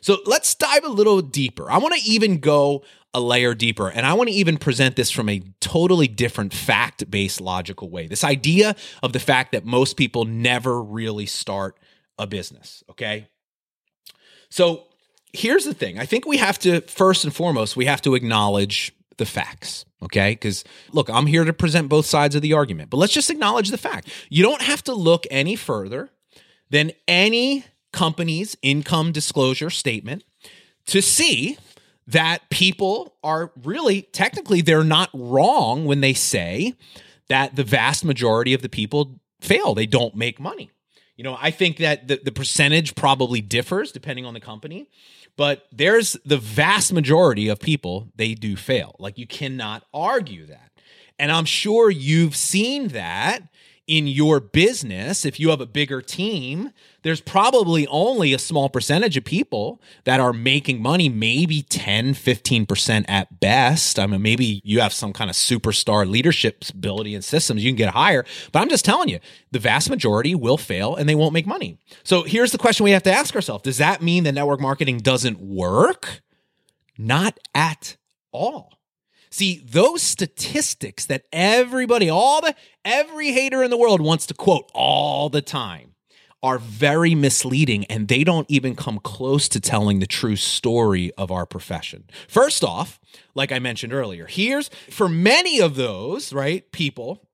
So 0.00 0.18
let's 0.24 0.54
dive 0.54 0.84
a 0.84 0.88
little 0.88 1.20
deeper. 1.20 1.70
I 1.70 1.76
want 1.76 1.94
to 1.94 2.10
even 2.10 2.38
go 2.38 2.82
a 3.12 3.20
layer 3.20 3.54
deeper, 3.54 3.88
and 3.88 4.06
I 4.06 4.14
want 4.14 4.28
to 4.28 4.34
even 4.34 4.56
present 4.56 4.96
this 4.96 5.10
from 5.10 5.28
a 5.28 5.42
totally 5.60 6.06
different 6.06 6.52
fact 6.54 7.10
based 7.10 7.40
logical 7.40 7.90
way. 7.90 8.06
This 8.06 8.22
idea 8.22 8.76
of 9.02 9.12
the 9.12 9.18
fact 9.18 9.52
that 9.52 9.64
most 9.64 9.96
people 9.96 10.24
never 10.24 10.80
really 10.82 11.26
start 11.26 11.76
a 12.18 12.26
business, 12.26 12.84
okay? 12.90 13.28
So 14.48 14.84
here's 15.32 15.64
the 15.64 15.74
thing 15.74 15.98
I 15.98 16.06
think 16.06 16.26
we 16.26 16.36
have 16.36 16.58
to, 16.60 16.82
first 16.82 17.24
and 17.24 17.34
foremost, 17.34 17.76
we 17.76 17.86
have 17.86 18.02
to 18.02 18.14
acknowledge 18.14 18.92
the 19.16 19.26
facts, 19.26 19.84
okay? 20.02 20.32
Because 20.32 20.64
look, 20.92 21.10
I'm 21.10 21.26
here 21.26 21.44
to 21.44 21.52
present 21.52 21.88
both 21.88 22.06
sides 22.06 22.36
of 22.36 22.42
the 22.42 22.52
argument, 22.52 22.90
but 22.90 22.98
let's 22.98 23.12
just 23.12 23.30
acknowledge 23.30 23.70
the 23.70 23.78
fact. 23.78 24.08
You 24.28 24.42
don't 24.42 24.62
have 24.62 24.84
to 24.84 24.94
look 24.94 25.26
any 25.30 25.56
further 25.56 26.10
than 26.70 26.92
any 27.08 27.64
company's 27.92 28.56
income 28.62 29.10
disclosure 29.10 29.70
statement 29.70 30.22
to 30.86 31.02
see 31.02 31.58
that 32.10 32.48
people 32.50 33.14
are 33.22 33.52
really 33.62 34.02
technically 34.02 34.60
they're 34.60 34.84
not 34.84 35.10
wrong 35.12 35.84
when 35.84 36.00
they 36.00 36.14
say 36.14 36.74
that 37.28 37.56
the 37.56 37.64
vast 37.64 38.04
majority 38.04 38.54
of 38.54 38.62
the 38.62 38.68
people 38.68 39.20
fail. 39.40 39.74
They 39.74 39.86
don't 39.86 40.14
make 40.14 40.40
money. 40.40 40.70
You 41.16 41.24
know 41.24 41.36
i 41.38 41.50
think 41.50 41.76
that 41.76 42.08
the, 42.08 42.18
the 42.24 42.32
percentage 42.32 42.94
probably 42.94 43.42
differs 43.42 43.92
depending 43.92 44.24
on 44.24 44.32
the 44.32 44.40
company 44.40 44.88
but 45.36 45.66
there's 45.70 46.16
the 46.24 46.38
vast 46.38 46.94
majority 46.94 47.48
of 47.48 47.60
people 47.60 48.08
they 48.16 48.34
do 48.34 48.56
fail. 48.56 48.94
Like 48.98 49.16
you 49.16 49.26
cannot 49.26 49.84
argue 49.92 50.46
that. 50.46 50.70
And 51.18 51.30
i'm 51.30 51.44
sure 51.44 51.90
you've 51.90 52.34
seen 52.34 52.88
that 52.88 53.42
in 53.86 54.06
your 54.06 54.40
business, 54.40 55.24
if 55.24 55.40
you 55.40 55.50
have 55.50 55.60
a 55.60 55.66
bigger 55.66 56.00
team, 56.00 56.70
there's 57.02 57.20
probably 57.20 57.86
only 57.88 58.32
a 58.32 58.38
small 58.38 58.68
percentage 58.68 59.16
of 59.16 59.24
people 59.24 59.80
that 60.04 60.20
are 60.20 60.32
making 60.32 60.80
money, 60.80 61.08
maybe 61.08 61.62
10, 61.62 62.14
15% 62.14 63.04
at 63.08 63.40
best. 63.40 63.98
I 63.98 64.06
mean, 64.06 64.22
maybe 64.22 64.60
you 64.64 64.80
have 64.80 64.92
some 64.92 65.12
kind 65.12 65.28
of 65.28 65.34
superstar 65.34 66.08
leadership 66.08 66.64
ability 66.72 67.14
and 67.14 67.24
systems, 67.24 67.64
you 67.64 67.70
can 67.70 67.76
get 67.76 67.92
higher. 67.94 68.24
But 68.52 68.60
I'm 68.60 68.68
just 68.68 68.84
telling 68.84 69.08
you, 69.08 69.18
the 69.50 69.58
vast 69.58 69.90
majority 69.90 70.34
will 70.34 70.58
fail 70.58 70.94
and 70.94 71.08
they 71.08 71.14
won't 71.14 71.32
make 71.32 71.46
money. 71.46 71.78
So 72.04 72.22
here's 72.22 72.52
the 72.52 72.58
question 72.58 72.84
we 72.84 72.92
have 72.92 73.02
to 73.04 73.12
ask 73.12 73.34
ourselves 73.34 73.62
Does 73.62 73.78
that 73.78 74.02
mean 74.02 74.24
that 74.24 74.32
network 74.32 74.60
marketing 74.60 74.98
doesn't 74.98 75.40
work? 75.40 76.22
Not 76.96 77.38
at 77.54 77.96
all. 78.30 78.79
See, 79.30 79.62
those 79.64 80.02
statistics 80.02 81.06
that 81.06 81.24
everybody, 81.32 82.08
all 82.10 82.40
the 82.40 82.54
every 82.84 83.30
hater 83.32 83.62
in 83.62 83.70
the 83.70 83.76
world 83.76 84.00
wants 84.00 84.26
to 84.26 84.34
quote 84.34 84.70
all 84.74 85.28
the 85.28 85.42
time 85.42 85.94
are 86.42 86.58
very 86.58 87.14
misleading 87.14 87.84
and 87.84 88.08
they 88.08 88.24
don't 88.24 88.50
even 88.50 88.74
come 88.74 88.98
close 88.98 89.48
to 89.50 89.60
telling 89.60 90.00
the 90.00 90.06
true 90.06 90.36
story 90.36 91.12
of 91.18 91.30
our 91.30 91.44
profession. 91.44 92.04
First 92.28 92.64
off, 92.64 92.98
like 93.34 93.52
I 93.52 93.58
mentioned 93.58 93.92
earlier, 93.92 94.26
here's 94.26 94.68
for 94.88 95.08
many 95.08 95.60
of 95.60 95.76
those, 95.76 96.32
right, 96.32 96.70
people 96.72 97.28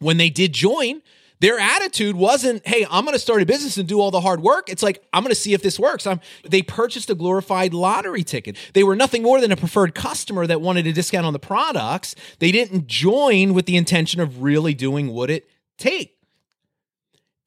when 0.00 0.16
they 0.16 0.28
did 0.28 0.52
join, 0.52 1.02
their 1.42 1.58
attitude 1.58 2.14
wasn't, 2.14 2.64
hey, 2.64 2.86
I'm 2.88 3.04
going 3.04 3.16
to 3.16 3.18
start 3.18 3.42
a 3.42 3.46
business 3.46 3.76
and 3.76 3.88
do 3.88 4.00
all 4.00 4.12
the 4.12 4.20
hard 4.20 4.40
work. 4.40 4.68
It's 4.68 4.82
like, 4.82 5.04
I'm 5.12 5.24
going 5.24 5.34
to 5.34 5.40
see 5.40 5.54
if 5.54 5.60
this 5.60 5.76
works. 5.76 6.06
I'm, 6.06 6.20
they 6.48 6.62
purchased 6.62 7.10
a 7.10 7.16
glorified 7.16 7.74
lottery 7.74 8.22
ticket. 8.22 8.56
They 8.74 8.84
were 8.84 8.94
nothing 8.94 9.24
more 9.24 9.40
than 9.40 9.50
a 9.50 9.56
preferred 9.56 9.92
customer 9.92 10.46
that 10.46 10.60
wanted 10.60 10.86
a 10.86 10.92
discount 10.92 11.26
on 11.26 11.32
the 11.32 11.40
products. 11.40 12.14
They 12.38 12.52
didn't 12.52 12.86
join 12.86 13.54
with 13.54 13.66
the 13.66 13.76
intention 13.76 14.20
of 14.20 14.40
really 14.40 14.72
doing 14.72 15.08
what 15.08 15.30
it 15.30 15.50
take. 15.78 16.16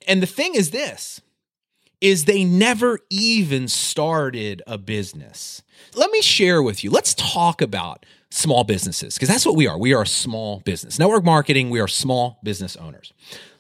And 0.10 0.22
the 0.22 0.28
thing 0.28 0.56
is 0.56 0.72
this 0.72 1.22
is 2.02 2.26
they 2.26 2.44
never 2.44 3.00
even 3.10 3.70
started 3.70 4.62
a 4.68 4.78
business. 4.78 5.64
Let 5.96 6.12
me 6.12 6.22
share 6.22 6.62
with 6.62 6.84
you. 6.84 6.90
Let's 6.92 7.14
talk 7.14 7.62
about 7.62 8.06
small 8.30 8.66
businesses 8.66 9.16
because 9.16 9.30
that's 9.30 9.46
what 9.46 9.56
we 9.56 9.68
are. 9.68 9.78
We 9.78 9.94
are 9.94 10.02
a 10.02 10.08
small 10.08 10.60
business. 10.60 11.00
Network 11.00 11.24
marketing, 11.24 11.70
we 11.70 11.80
are 11.80 11.88
small 11.88 12.40
business 12.44 12.76
owners. 12.76 13.14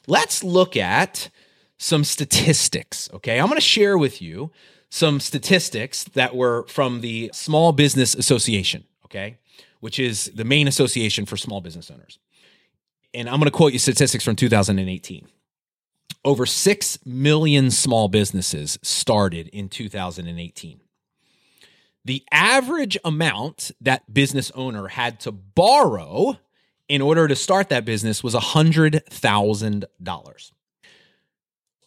Let's 0.07 0.43
look 0.43 0.77
at 0.77 1.29
some 1.77 2.03
statistics, 2.03 3.09
okay? 3.13 3.39
I'm 3.39 3.47
going 3.47 3.57
to 3.57 3.61
share 3.61 3.97
with 3.97 4.21
you 4.21 4.51
some 4.89 5.19
statistics 5.19 6.05
that 6.13 6.35
were 6.35 6.65
from 6.67 7.01
the 7.01 7.29
Small 7.33 7.71
Business 7.71 8.15
Association, 8.15 8.85
okay? 9.05 9.37
Which 9.79 9.99
is 9.99 10.31
the 10.33 10.45
main 10.45 10.67
association 10.67 11.25
for 11.25 11.37
small 11.37 11.61
business 11.61 11.91
owners. 11.91 12.19
And 13.13 13.29
I'm 13.29 13.39
going 13.39 13.45
to 13.45 13.51
quote 13.51 13.73
you 13.73 13.79
statistics 13.79 14.23
from 14.23 14.35
2018 14.35 15.27
over 16.25 16.45
6 16.45 16.99
million 17.05 17.71
small 17.71 18.09
businesses 18.09 18.79
started 18.81 19.47
in 19.49 19.69
2018. 19.69 20.81
The 22.03 22.23
average 22.31 22.97
amount 23.05 23.71
that 23.79 24.11
business 24.13 24.51
owner 24.51 24.87
had 24.89 25.19
to 25.21 25.31
borrow 25.31 26.39
in 26.87 27.01
order 27.01 27.27
to 27.27 27.35
start 27.35 27.69
that 27.69 27.85
business 27.85 28.23
was 28.23 28.35
$100,000. 28.35 30.51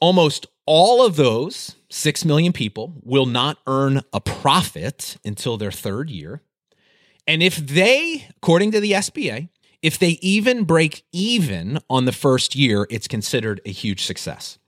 Almost 0.01 0.47
all 0.67 1.05
of 1.05 1.17
those 1.17 1.75
6 1.91 2.25
million 2.25 2.53
people 2.53 2.95
will 3.03 3.27
not 3.27 3.59
earn 3.67 4.03
a 4.13 4.21
profit 4.21 5.17
until 5.25 5.57
their 5.57 5.73
third 5.73 6.11
year. 6.11 6.43
And 7.27 7.43
if 7.43 7.57
they, 7.57 8.29
according 8.37 8.71
to 8.73 8.81
the 8.81 8.93
SBA, 8.93 9.49
if 9.83 9.99
they 9.99 10.19
even 10.21 10.65
break 10.65 11.05
even 11.13 11.79
on 11.89 12.05
the 12.05 12.13
first 12.13 12.57
year, 12.57 12.87
it's 12.91 13.09
considered 13.09 13.61
a 13.65 13.71
huge 13.71 14.05
success. 14.05 14.59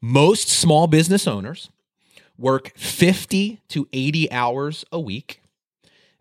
Most 0.00 0.48
small 0.48 0.86
business 0.86 1.26
owners 1.26 1.70
work 2.38 2.72
50 2.76 3.60
to 3.68 3.88
80 3.92 4.30
hours 4.30 4.84
a 4.92 5.00
week. 5.00 5.42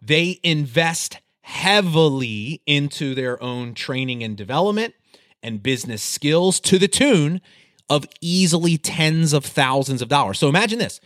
They 0.01 0.39
invest 0.43 1.19
heavily 1.45 2.59
into 2.65 3.13
their 3.13 3.41
own 3.41 3.75
training 3.75 4.23
and 4.23 4.35
development 4.35 4.95
and 5.43 5.61
business 5.61 6.01
skills 6.01 6.59
to 6.59 6.79
the 6.79 6.87
tune 6.87 7.39
of 7.87 8.07
easily 8.19 8.79
tens 8.79 9.31
of 9.31 9.45
thousands 9.45 10.01
of 10.01 10.09
dollars. 10.09 10.39
So 10.39 10.49
imagine 10.49 10.79
this 10.79 10.99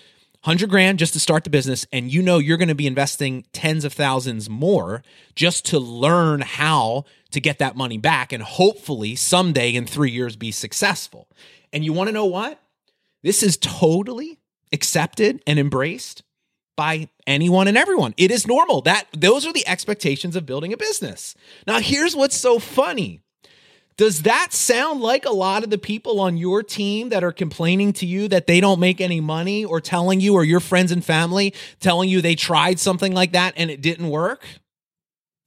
100 0.45 0.69
grand 0.69 0.97
just 0.97 1.11
to 1.11 1.19
start 1.19 1.43
the 1.43 1.49
business 1.49 1.85
and 1.91 2.09
you 2.09 2.21
know 2.21 2.37
you're 2.37 2.55
going 2.55 2.69
to 2.69 2.75
be 2.75 2.87
investing 2.87 3.43
tens 3.51 3.83
of 3.83 3.91
thousands 3.91 4.49
more 4.49 5.03
just 5.35 5.65
to 5.65 5.77
learn 5.77 6.39
how 6.39 7.03
to 7.31 7.41
get 7.41 7.59
that 7.59 7.75
money 7.75 7.97
back 7.97 8.31
and 8.31 8.41
hopefully 8.41 9.17
someday 9.17 9.75
in 9.75 9.85
3 9.85 10.09
years 10.09 10.37
be 10.37 10.51
successful. 10.51 11.27
And 11.73 11.83
you 11.83 11.91
want 11.91 12.07
to 12.07 12.13
know 12.13 12.23
what? 12.23 12.61
This 13.23 13.43
is 13.43 13.57
totally 13.57 14.39
accepted 14.71 15.43
and 15.45 15.59
embraced 15.59 16.23
by 16.79 17.09
anyone 17.27 17.67
and 17.67 17.77
everyone. 17.77 18.13
It 18.15 18.31
is 18.31 18.47
normal. 18.47 18.79
That 18.79 19.05
those 19.11 19.45
are 19.45 19.51
the 19.51 19.67
expectations 19.67 20.37
of 20.37 20.45
building 20.45 20.71
a 20.71 20.77
business. 20.77 21.35
Now 21.67 21.79
here's 21.81 22.15
what's 22.15 22.37
so 22.37 22.57
funny. 22.57 23.19
Does 23.97 24.21
that 24.21 24.53
sound 24.53 25.01
like 25.01 25.25
a 25.25 25.31
lot 25.31 25.65
of 25.65 25.71
the 25.71 25.77
people 25.77 26.21
on 26.21 26.37
your 26.37 26.63
team 26.63 27.09
that 27.09 27.21
are 27.21 27.33
complaining 27.33 27.91
to 27.93 28.05
you 28.05 28.29
that 28.29 28.47
they 28.47 28.61
don't 28.61 28.79
make 28.79 29.01
any 29.01 29.19
money 29.19 29.65
or 29.65 29.81
telling 29.81 30.21
you, 30.21 30.35
or 30.35 30.45
your 30.45 30.61
friends 30.61 30.93
and 30.93 31.03
family 31.03 31.53
telling 31.81 32.07
you 32.07 32.21
they 32.21 32.35
tried 32.35 32.79
something 32.79 33.13
like 33.13 33.33
that 33.33 33.55
and 33.57 33.69
it 33.69 33.81
didn't 33.81 34.09
work? 34.09 34.45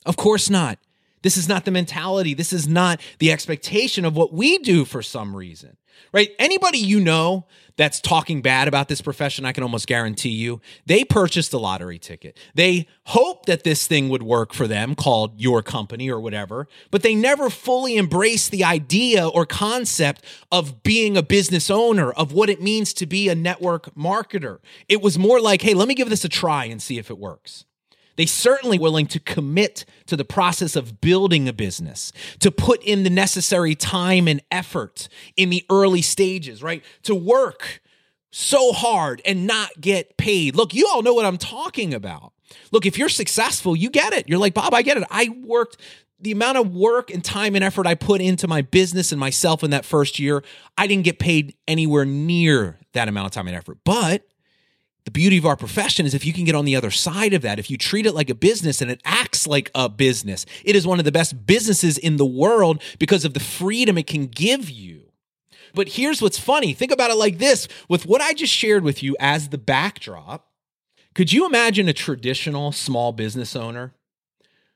Of 0.05 0.19
course 0.19 0.51
not. 0.51 0.79
This 1.23 1.39
is 1.39 1.49
not 1.49 1.65
the 1.65 1.71
mentality. 1.71 2.35
This 2.35 2.53
is 2.53 2.69
not 2.69 3.01
the 3.21 3.33
expectation 3.33 4.05
of 4.05 4.15
what 4.15 4.35
we 4.35 4.59
do 4.59 4.85
for 4.85 5.01
some 5.01 5.35
reason, 5.35 5.79
right? 6.13 6.31
Anybody 6.39 6.79
you 6.79 7.01
know 7.01 7.47
that's 7.77 8.01
talking 8.01 8.43
bad 8.43 8.69
about 8.69 8.89
this 8.89 9.01
profession, 9.01 9.45
I 9.45 9.53
can 9.53 9.63
almost 9.63 9.87
guarantee 9.87 10.31
you, 10.31 10.61
they 10.87 11.05
purchased 11.05 11.53
a 11.53 11.59
lottery 11.59 11.99
ticket. 11.99 12.37
They 12.55 12.87
hope 13.07 13.47
that 13.47 13.65
this 13.65 13.87
thing 13.87 14.09
would 14.11 14.23
work 14.23 14.53
for 14.53 14.67
them, 14.67 14.95
called 14.95 15.41
your 15.41 15.63
company 15.63 16.11
or 16.11 16.21
whatever, 16.21 16.69
but 16.91 17.03
they 17.03 17.15
never 17.15 17.49
fully 17.49 17.97
embrace 17.97 18.49
the 18.49 18.65
idea 18.65 19.27
or 19.27 19.47
concept 19.47 20.25
of 20.51 20.83
being 20.83 21.17
a 21.17 21.23
business 21.23 21.71
owner, 21.71 22.13
of 22.13 22.33
what 22.33 22.51
it 22.51 22.61
means 22.61 22.93
to 22.95 23.07
be 23.07 23.29
a 23.29 23.35
network 23.35 23.95
marketer. 23.95 24.59
It 24.89 25.01
was 25.01 25.19
more 25.19 25.41
like, 25.41 25.63
hey, 25.63 25.75
let 25.75 25.89
me 25.89 25.95
give 25.95 26.11
this 26.11 26.25
a 26.25 26.29
try 26.29 26.67
and 26.67 26.81
see 26.81 26.99
if 26.99 27.11
it 27.11 27.19
works. 27.19 27.65
They 28.17 28.27
certainly 28.27 28.79
willing 28.79 29.07
to 29.07 29.21
commit 29.21 29.85
to 30.07 30.17
the 30.17 30.25
process 30.25 30.77
of 30.77 31.01
building 31.01 31.49
a 31.49 31.53
business, 31.53 32.13
to 32.41 32.51
put 32.51 32.83
in 32.83 33.05
the 33.05 33.11
necessary 33.11 33.75
time 33.75 34.29
and 34.29 34.43
effort 34.51 35.09
in 35.37 35.51
the 35.51 35.65
early 35.71 36.03
stages, 36.03 36.63
right? 36.63 36.85
To 37.05 37.15
work 37.15 37.81
so 38.31 38.73
hard 38.73 39.23
and 39.25 39.47
not 39.47 39.81
get 39.81 40.17
paid. 40.17 40.57
Look, 40.57 40.75
you 40.75 40.89
all 40.93 41.03
know 41.03 41.15
what 41.15 41.27
I'm 41.27 41.39
talking 41.39 41.95
about. 41.95 42.33
Look, 42.71 42.87
if 42.87 42.99
you're 42.99 43.09
successful, 43.09 43.77
you 43.77 43.91
get 43.91 44.13
it. 44.13 44.29
You're 44.29 44.39
like, 44.39 44.55
Bob, 44.55 44.75
I 44.75 44.83
get 44.83 44.97
it. 44.97 45.05
I 45.11 45.29
worked 45.45 45.79
the 46.23 46.33
amount 46.33 46.57
of 46.57 46.75
work 46.75 47.11
and 47.11 47.23
time 47.23 47.55
and 47.55 47.65
effort 47.65 47.87
I 47.87 47.95
put 47.95 48.21
into 48.21 48.47
my 48.47 48.63
business 48.63 49.11
and 49.11 49.19
myself 49.19 49.65
in 49.65 49.71
that 49.71 49.85
first 49.85 50.19
year, 50.21 50.45
I 50.79 50.87
didn't 50.87 51.05
get 51.05 51.19
paid 51.19 51.57
anywhere 51.67 52.05
near 52.05 52.79
that 52.93 53.09
amount 53.09 53.27
of 53.27 53.33
time 53.33 53.49
and 53.49 53.57
effort. 53.57 53.79
But 53.85 54.25
the 55.05 55.11
beauty 55.11 55.37
of 55.37 55.47
our 55.47 55.57
profession 55.57 56.07
is 56.07 56.15
if 56.15 56.25
you 56.25 56.33
can 56.33 56.45
get 56.45 56.55
on 56.55 56.65
the 56.65 56.77
other 56.77 56.91
side 56.91 57.33
of 57.33 57.43
that, 57.43 57.59
if 57.59 57.71
you 57.71 57.77
treat 57.77 58.07
it 58.07 58.15
like 58.15 58.31
a 58.31 58.35
business 58.35 58.81
and 58.81 58.91
it 58.91 59.01
acts 59.05 59.47
like 59.47 59.71
a 59.75 59.89
business, 59.89 60.47
it 60.65 60.77
is 60.77 60.87
one 60.87 60.99
of 60.99 61.05
the 61.05 61.13
best 61.13 61.47
businesses 61.47 61.99
in 61.99 62.17
the 62.17 62.27
world 62.27 62.81
because 62.99 63.25
of 63.25 63.35
the 63.35 63.41
freedom 63.41 63.99
it 63.99 64.07
can 64.07 64.27
give 64.27 64.71
you. 64.71 65.03
But 65.75 65.89
here's 65.89 66.23
what's 66.23 66.39
funny 66.39 66.73
think 66.73 66.93
about 66.93 67.11
it 67.11 67.17
like 67.17 67.39
this 67.39 67.67
with 67.89 68.07
what 68.07 68.21
I 68.21 68.33
just 68.33 68.53
shared 68.53 68.85
with 68.85 69.03
you 69.03 69.17
as 69.19 69.49
the 69.49 69.59
backdrop. 69.59 70.49
Could 71.15 71.33
you 71.33 71.47
imagine 71.47 71.89
a 71.89 71.93
traditional 71.93 72.73
small 72.73 73.13
business 73.13 73.57
owner 73.57 73.95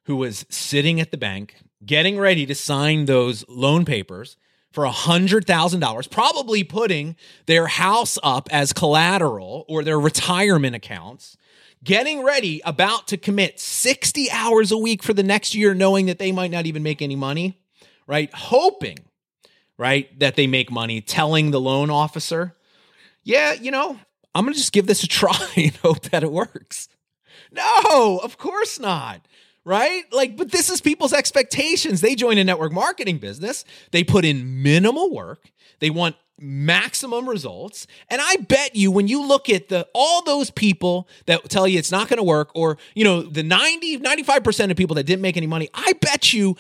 who 0.05 0.17
was 0.17 0.45
sitting 0.51 1.01
at 1.01 1.11
the 1.11 1.17
bank, 1.17 1.57
getting 1.85 2.19
ready 2.19 2.47
to 2.47 2.55
sign 2.55 3.05
those 3.05 3.45
loan 3.49 3.85
papers? 3.85 4.37
For 4.77 4.85
$100,000, 4.85 6.11
probably 6.11 6.63
putting 6.63 7.17
their 7.47 7.67
house 7.67 8.19
up 8.23 8.47
as 8.53 8.75
collateral 8.75 9.65
or 9.71 9.83
their 9.83 9.99
retirement 9.99 10.77
accounts, 10.77 11.39
getting 11.83 12.23
ready, 12.23 12.61
about 12.63 13.09
to 13.09 13.17
commit 13.17 13.59
60 13.59 14.31
hours 14.31 14.71
a 14.71 14.77
week 14.77 15.03
for 15.03 15.15
the 15.15 15.23
next 15.23 15.55
year, 15.55 15.73
knowing 15.73 16.05
that 16.05 16.19
they 16.19 16.31
might 16.31 16.51
not 16.51 16.67
even 16.67 16.83
make 16.83 17.01
any 17.01 17.17
money, 17.17 17.59
right? 18.07 18.29
Hoping, 18.35 18.99
right, 19.79 20.11
that 20.21 20.37
they 20.37 20.47
make 20.47 20.71
money, 20.71 21.01
telling 21.01 21.53
the 21.53 21.61
loan 21.61 21.89
officer, 21.89 22.55
yeah, 23.25 23.55
you 23.55 23.71
know, 23.71 23.99
I'm 24.35 24.45
going 24.45 24.53
to 24.53 24.61
just 24.61 24.75
give 24.75 24.87
this 24.87 25.03
a 25.03 25.09
try 25.09 25.39
and 25.57 25.75
hope 25.77 26.03
that 26.11 26.23
it 26.23 26.31
works. 26.31 26.91
No, 27.51 28.21
of 28.23 28.37
course 28.37 28.79
not 28.79 29.27
right? 29.67 30.05
Like, 30.13 30.37
but 30.37 30.53
this 30.53 30.71
is 30.71 30.81
people's 30.81 31.13
expectations. 31.13 32.01
They 32.01 32.15
join 32.15 32.39
a 32.39 32.45
network 32.45 32.73
marketing 32.73 33.19
business, 33.19 33.67
they 33.91 34.03
put 34.03 34.25
in 34.25 34.63
minimal 34.63 35.13
work, 35.13 35.51
they 35.81 35.91
want 35.91 36.17
maximum 36.39 37.27
results 37.27 37.87
and 38.11 38.21
i 38.23 38.37
bet 38.37 38.77
you 38.77 38.91
when 38.91 39.09
you 39.09 39.27
look 39.27 39.49
at 39.49 39.71
the 39.71 39.89
all 39.95 40.23
those 40.23 40.51
people 40.51 41.09
that 41.25 41.43
tell 41.49 41.67
you 41.67 41.79
it's 41.79 41.91
not 41.91 42.09
going 42.09 42.19
to 42.19 42.23
work 42.23 42.51
or 42.55 42.77
you 42.95 43.03
know 43.03 43.23
the 43.23 43.43
90 43.43 44.01
95% 44.01 44.71
of 44.71 44.77
people 44.77 44.95
that 44.97 45.05
didn't 45.05 45.23
make 45.23 45.39
any 45.39 45.47
money 45.47 45.71
i 45.73 45.95
bet 45.95 46.35
you 46.35 46.55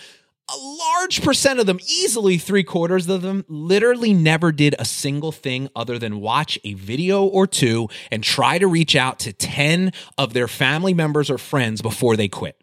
a 0.51 0.57
large 0.57 1.21
percent 1.23 1.61
of 1.61 1.67
them 1.67 1.79
easily 1.87 2.39
three 2.39 2.65
quarters 2.65 3.07
of 3.11 3.21
them 3.21 3.45
literally 3.49 4.15
never 4.15 4.51
did 4.51 4.75
a 4.79 4.85
single 4.87 5.31
thing 5.31 5.69
other 5.77 5.99
than 5.99 6.21
watch 6.21 6.59
a 6.65 6.73
video 6.73 7.25
or 7.25 7.47
two 7.47 7.87
and 8.11 8.25
try 8.25 8.57
to 8.57 8.67
reach 8.67 8.97
out 8.97 9.19
to 9.19 9.31
10 9.35 9.93
of 10.17 10.33
their 10.33 10.49
family 10.49 10.95
members 10.95 11.29
or 11.29 11.37
friends 11.37 11.83
before 11.83 12.17
they 12.17 12.29
quit 12.29 12.63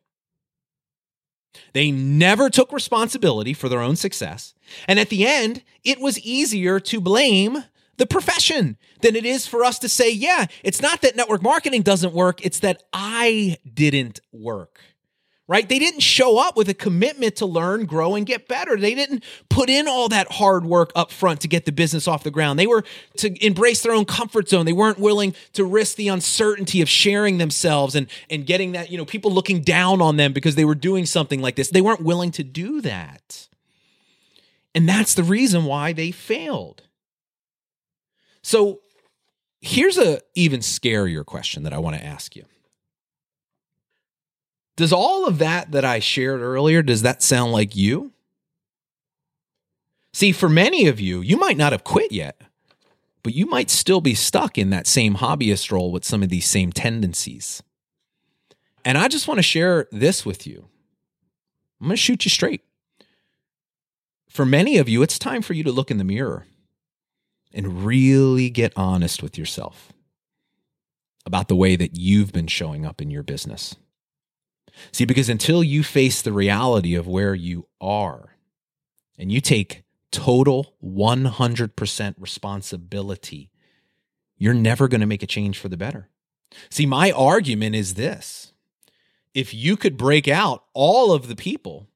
they 1.74 1.92
never 1.92 2.50
took 2.50 2.72
responsibility 2.72 3.54
for 3.54 3.70
their 3.70 3.82
own 3.82 3.96
success. 3.96 4.54
And 4.88 5.00
at 5.00 5.10
the 5.10 5.26
end, 5.26 5.64
it 5.84 6.00
was 6.00 6.20
easier 6.20 6.80
to 6.80 7.02
blame 7.02 7.64
the 7.98 8.08
profession 8.08 8.78
than 9.02 9.16
it 9.16 9.26
is 9.26 9.46
for 9.46 9.64
us 9.64 9.78
to 9.80 9.90
say, 9.90 10.12
yeah, 10.12 10.48
it's 10.64 10.82
not 10.82 11.02
that 11.02 11.16
network 11.16 11.44
marketing 11.44 11.84
doesn't 11.84 12.14
work, 12.14 12.44
it's 12.46 12.60
that 12.60 12.84
I 12.92 13.58
didn't 13.72 14.20
work 14.32 14.80
right? 15.48 15.68
They 15.68 15.80
didn't 15.80 16.00
show 16.00 16.38
up 16.38 16.56
with 16.56 16.70
a 16.70 16.74
commitment 16.74 17.36
to 17.38 17.46
learn, 17.46 17.86
grow, 17.86 18.16
and 18.16 18.26
get 18.26 18.48
better. 18.48 18.78
They 18.78 18.96
didn't 18.96 19.24
put 19.50 19.70
in 19.70 19.88
all 19.88 20.08
that 20.10 20.32
hard 20.32 20.66
work 20.66 20.92
up 20.96 21.12
front 21.12 21.42
to 21.42 21.48
get 21.48 21.66
the 21.66 21.72
business 21.72 22.08
off 22.08 22.24
the 22.24 22.32
ground. 22.32 22.58
They 22.58 22.68
were 22.68 22.84
to 23.18 23.46
embrace 23.46 23.82
their 23.82 23.94
own 23.94 24.06
comfort 24.06 24.48
zone. 24.48 24.66
They 24.66 24.74
weren't 24.74 25.00
willing 25.00 25.36
to 25.54 25.66
risk 25.66 25.98
the 25.98 26.08
uncertainty 26.08 26.82
of 26.82 26.88
sharing 26.88 27.40
themselves 27.40 27.94
and, 27.94 28.08
and 28.30 28.46
getting 28.46 28.72
that, 28.72 28.90
you 28.90 28.98
know, 28.98 29.06
people 29.06 29.32
looking 29.32 29.62
down 29.62 30.02
on 30.02 30.16
them 30.16 30.32
because 30.32 30.56
they 30.56 30.66
were 30.66 30.76
doing 30.76 31.06
something 31.06 31.42
like 31.42 31.56
this. 31.56 31.70
They 31.70 31.82
weren't 31.82 32.02
willing 32.02 32.32
to 32.32 32.44
do 32.44 32.80
that. 32.82 33.48
And 34.74 34.88
that's 34.88 35.14
the 35.14 35.24
reason 35.24 35.66
why 35.66 35.94
they 35.94 36.12
failed. 36.12 36.84
So 38.42 38.80
here's 39.62 39.98
a 39.98 40.22
even 40.36 40.62
scarier 40.62 41.26
question 41.26 41.64
that 41.64 41.74
I 41.74 41.80
want 41.80 41.98
to 41.98 42.06
ask 42.06 42.36
you 42.36 42.46
does 44.76 44.94
all 44.94 45.28
of 45.28 45.38
that 45.38 45.72
that 45.72 45.86
I 45.86 46.00
shared 46.00 46.42
earlier, 46.42 46.82
does 46.82 47.02
that 47.04 47.22
sound 47.22 47.52
like 47.52 47.76
you? 47.76 48.12
See, 50.14 50.32
for 50.32 50.50
many 50.50 50.88
of 50.88 51.00
you, 51.00 51.22
you 51.22 51.38
might 51.38 51.58
not 51.58 51.72
have 51.72 51.84
quit 51.84 52.12
yet, 52.12 52.42
but 53.24 53.34
you 53.34 53.46
might 53.46 53.70
still 53.70 54.02
be 54.02 54.14
stuck 54.14 54.58
in 54.58 54.70
that 54.70 54.88
same 54.88 55.16
hobbyist 55.16 55.72
role 55.72 55.92
with 55.92 56.06
some 56.06 56.22
of 56.22 56.30
these 56.30 56.46
same 56.46 56.72
tendencies. 56.72 57.64
And 58.86 58.98
I 58.98 59.08
just 59.08 59.28
want 59.28 59.40
to 59.40 59.44
share 59.44 59.88
this 59.92 60.26
with 60.26 60.46
you. 60.46 60.68
I'm 61.80 61.88
going 61.88 61.96
to 61.96 61.98
shoot 61.98 62.26
you 62.26 62.30
straight. 62.30 62.62
For 64.30 64.46
many 64.46 64.78
of 64.78 64.90
you, 64.90 65.04
it's 65.04 65.20
time 65.20 65.42
for 65.42 65.54
you 65.54 65.64
to 65.64 65.72
look 65.72 65.92
in 65.92 65.98
the 65.98 66.04
mirror 66.04 66.46
and 67.54 67.86
really 67.86 68.50
get 68.50 68.74
honest 68.76 69.22
with 69.22 69.38
yourself 69.38 69.94
about 71.26 71.48
the 71.48 71.56
way 71.56 71.76
that 71.76 71.98
you've 71.98 72.34
been 72.34 72.48
showing 72.48 72.86
up 72.86 73.02
in 73.02 73.12
your 73.12 73.24
business. 73.24 73.76
See, 74.92 75.06
because 75.06 75.30
until 75.30 75.64
you 75.64 75.84
face 75.84 76.22
the 76.22 76.34
reality 76.34 76.96
of 76.96 77.08
where 77.08 77.36
you 77.36 77.68
are 77.80 78.36
and 79.18 79.32
you 79.32 79.42
take 79.42 79.84
total 80.12 80.76
100% 80.84 82.16
responsibility, 82.18 83.50
you're 84.38 84.54
never 84.54 84.88
going 84.88 85.02
to 85.02 85.08
make 85.08 85.24
a 85.24 85.28
change 85.28 85.58
for 85.58 85.70
the 85.70 85.78
better. 85.78 86.10
See, 86.70 86.86
my 86.86 87.12
argument 87.12 87.76
is 87.76 87.96
this 87.96 88.54
if 89.34 89.54
you 89.54 89.76
could 89.76 89.98
break 89.98 90.28
out 90.28 90.64
all 90.74 91.12
of 91.12 91.28
the 91.28 91.36
people 91.36 91.88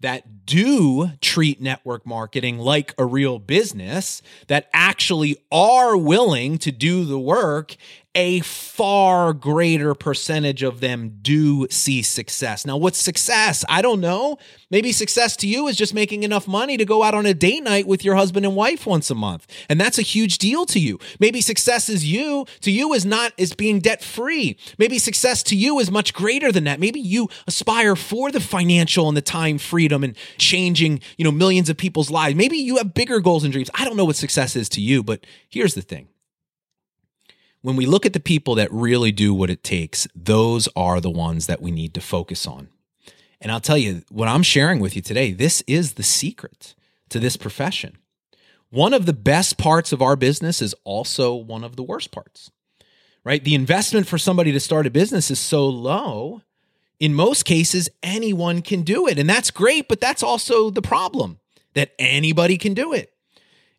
that 0.00 0.44
do 0.44 1.12
treat 1.20 1.60
network 1.62 2.04
marketing 2.04 2.58
like 2.58 2.94
a 2.98 3.06
real 3.06 3.38
business, 3.38 4.20
that 4.48 4.68
actually 4.72 5.36
are 5.50 5.96
willing 5.96 6.58
to 6.58 6.70
do 6.70 7.04
the 7.04 7.18
work 7.18 7.76
a 8.14 8.40
far 8.40 9.32
greater 9.32 9.94
percentage 9.94 10.62
of 10.62 10.80
them 10.80 11.18
do 11.20 11.66
see 11.68 12.00
success. 12.02 12.64
Now, 12.64 12.76
what's 12.76 12.98
success? 12.98 13.64
I 13.68 13.82
don't 13.82 14.00
know. 14.00 14.38
Maybe 14.70 14.92
success 14.92 15.36
to 15.38 15.48
you 15.48 15.66
is 15.66 15.76
just 15.76 15.94
making 15.94 16.22
enough 16.22 16.46
money 16.46 16.76
to 16.76 16.84
go 16.84 17.02
out 17.02 17.14
on 17.14 17.26
a 17.26 17.34
date 17.34 17.64
night 17.64 17.86
with 17.86 18.04
your 18.04 18.14
husband 18.14 18.46
and 18.46 18.54
wife 18.54 18.86
once 18.86 19.10
a 19.10 19.14
month. 19.14 19.46
And 19.68 19.80
that's 19.80 19.98
a 19.98 20.02
huge 20.02 20.38
deal 20.38 20.64
to 20.66 20.78
you. 20.78 20.98
Maybe 21.18 21.40
success 21.40 21.88
is 21.88 22.06
you 22.06 22.46
to 22.60 22.70
you 22.70 22.92
is 22.92 23.04
not 23.04 23.32
is 23.36 23.52
being 23.52 23.80
debt 23.80 24.02
free. 24.02 24.56
Maybe 24.78 24.98
success 24.98 25.42
to 25.44 25.56
you 25.56 25.80
is 25.80 25.90
much 25.90 26.14
greater 26.14 26.52
than 26.52 26.64
that. 26.64 26.78
Maybe 26.78 27.00
you 27.00 27.28
aspire 27.48 27.96
for 27.96 28.30
the 28.30 28.40
financial 28.40 29.08
and 29.08 29.16
the 29.16 29.22
time 29.22 29.58
freedom 29.58 30.04
and 30.04 30.16
changing, 30.38 31.00
you 31.16 31.24
know, 31.24 31.32
millions 31.32 31.68
of 31.68 31.76
people's 31.76 32.10
lives. 32.10 32.36
Maybe 32.36 32.58
you 32.58 32.76
have 32.76 32.94
bigger 32.94 33.18
goals 33.18 33.42
and 33.42 33.52
dreams. 33.52 33.70
I 33.74 33.84
don't 33.84 33.96
know 33.96 34.04
what 34.04 34.16
success 34.16 34.54
is 34.54 34.68
to 34.70 34.80
you, 34.80 35.02
but 35.02 35.26
here's 35.48 35.74
the 35.74 35.82
thing 35.82 36.08
when 37.64 37.76
we 37.76 37.86
look 37.86 38.04
at 38.04 38.12
the 38.12 38.20
people 38.20 38.54
that 38.56 38.70
really 38.70 39.10
do 39.10 39.32
what 39.32 39.48
it 39.48 39.64
takes, 39.64 40.06
those 40.14 40.68
are 40.76 41.00
the 41.00 41.08
ones 41.08 41.46
that 41.46 41.62
we 41.62 41.70
need 41.70 41.94
to 41.94 42.00
focus 42.02 42.46
on. 42.46 42.68
And 43.40 43.50
I'll 43.50 43.58
tell 43.58 43.78
you 43.78 44.02
what 44.10 44.28
I'm 44.28 44.42
sharing 44.42 44.80
with 44.80 44.94
you 44.94 45.00
today, 45.00 45.32
this 45.32 45.62
is 45.66 45.94
the 45.94 46.02
secret 46.02 46.74
to 47.08 47.18
this 47.18 47.38
profession. 47.38 47.96
One 48.68 48.92
of 48.92 49.06
the 49.06 49.14
best 49.14 49.56
parts 49.56 49.92
of 49.92 50.02
our 50.02 50.14
business 50.14 50.60
is 50.60 50.74
also 50.84 51.34
one 51.34 51.64
of 51.64 51.76
the 51.76 51.82
worst 51.82 52.10
parts, 52.10 52.50
right? 53.24 53.42
The 53.42 53.54
investment 53.54 54.06
for 54.06 54.18
somebody 54.18 54.52
to 54.52 54.60
start 54.60 54.86
a 54.86 54.90
business 54.90 55.30
is 55.30 55.40
so 55.40 55.66
low. 55.66 56.42
In 57.00 57.14
most 57.14 57.46
cases, 57.46 57.88
anyone 58.02 58.60
can 58.60 58.82
do 58.82 59.06
it. 59.06 59.18
And 59.18 59.28
that's 59.28 59.50
great, 59.50 59.88
but 59.88 60.02
that's 60.02 60.22
also 60.22 60.68
the 60.68 60.82
problem 60.82 61.38
that 61.72 61.92
anybody 61.98 62.58
can 62.58 62.74
do 62.74 62.92
it. 62.92 63.14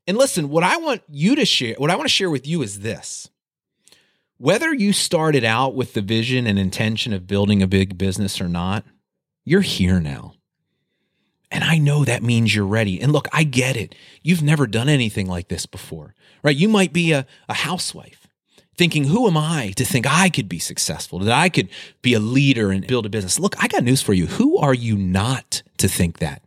And 0.08 0.18
listen, 0.18 0.50
what 0.50 0.64
I 0.64 0.78
want 0.78 1.04
you 1.08 1.36
to 1.36 1.46
share, 1.46 1.76
what 1.78 1.92
I 1.92 1.96
want 1.96 2.08
to 2.08 2.14
share 2.14 2.32
with 2.32 2.48
you 2.48 2.64
is 2.64 2.80
this 2.80 3.30
whether 4.38 4.74
you 4.74 4.94
started 4.94 5.44
out 5.44 5.76
with 5.76 5.94
the 5.94 6.02
vision 6.02 6.46
and 6.46 6.60
intention 6.60 7.14
of 7.14 7.28
building 7.28 7.62
a 7.62 7.68
big 7.68 7.98
business 7.98 8.42
or 8.42 8.48
not, 8.48 8.84
you're 9.44 9.62
here 9.62 10.00
now. 10.00 10.34
And 11.52 11.64
I 11.64 11.78
know 11.78 12.04
that 12.04 12.24
means 12.24 12.54
you're 12.54 12.66
ready. 12.66 13.00
And 13.00 13.12
look, 13.12 13.28
I 13.32 13.44
get 13.44 13.78
it. 13.78 13.96
You've 14.22 14.44
never 14.44 14.68
done 14.68 14.90
anything 14.90 15.28
like 15.28 15.48
this 15.48 15.66
before, 15.66 16.14
right? 16.44 16.56
You 16.56 16.68
might 16.68 16.92
be 16.92 17.12
a, 17.14 17.26
a 17.48 17.54
housewife 17.54 18.28
thinking, 18.78 19.06
who 19.06 19.28
am 19.28 19.38
I 19.38 19.72
to 19.78 19.86
think 19.86 20.06
I 20.06 20.30
could 20.30 20.50
be 20.50 20.60
successful, 20.60 21.20
that 21.20 21.34
I 21.34 21.48
could 21.48 21.70
be 22.02 22.14
a 22.14 22.20
leader 22.20 22.72
and 22.72 22.86
build 22.86 23.06
a 23.06 23.10
business? 23.10 23.40
Look, 23.40 23.56
I 23.64 23.68
got 23.68 23.84
news 23.84 24.02
for 24.02 24.14
you. 24.14 24.26
Who 24.26 24.58
are 24.58 24.74
you 24.74 24.98
not 24.98 25.64
to 25.78 25.88
think 25.88 26.20
that? 26.20 26.42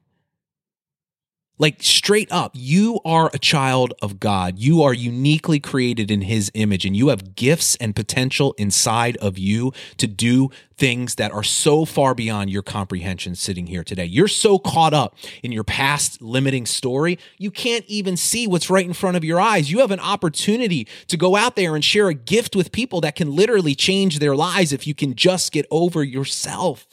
Like 1.59 1.83
straight 1.83 2.31
up, 2.31 2.53
you 2.55 3.01
are 3.05 3.31
a 3.35 3.39
child 3.39 3.93
of 4.01 4.21
God. 4.21 4.59
You 4.61 4.83
are 4.83 4.95
uniquely 4.95 5.59
created 5.59 6.09
in 6.09 6.23
his 6.23 6.53
image 6.55 6.85
and 6.85 6.97
you 6.97 7.09
have 7.09 7.35
gifts 7.35 7.75
and 7.77 7.97
potential 7.97 8.55
inside 8.59 9.17
of 9.17 9.39
you 9.39 9.73
to 9.97 10.07
do 10.07 10.51
things 10.77 11.17
that 11.17 11.33
are 11.33 11.43
so 11.43 11.85
far 11.85 12.15
beyond 12.15 12.51
your 12.51 12.63
comprehension 12.63 13.35
sitting 13.35 13.67
here 13.67 13.83
today. 13.83 14.05
You're 14.05 14.29
so 14.29 14.61
caught 14.61 14.95
up 14.95 15.17
in 15.43 15.51
your 15.51 15.65
past 15.65 16.23
limiting 16.23 16.65
story, 16.65 17.19
you 17.39 17.51
can't 17.51 17.85
even 17.87 18.17
see 18.17 18.47
what's 18.47 18.71
right 18.71 18.87
in 18.87 18.93
front 18.93 19.17
of 19.17 19.25
your 19.25 19.41
eyes. 19.41 19.71
You 19.71 19.81
have 19.81 19.91
an 19.91 20.01
opportunity 20.01 20.87
to 21.09 21.17
go 21.17 21.35
out 21.35 21.57
there 21.57 21.75
and 21.75 21.85
share 21.85 22.07
a 22.09 22.15
gift 22.15 22.55
with 22.55 22.71
people 22.71 23.01
that 23.01 23.17
can 23.17 23.35
literally 23.35 23.75
change 23.75 24.21
their 24.21 24.37
lives 24.37 24.73
if 24.73 24.87
you 24.87 24.95
can 24.95 25.17
just 25.17 25.51
get 25.51 25.67
over 25.73 26.05
yourself. 26.05 26.87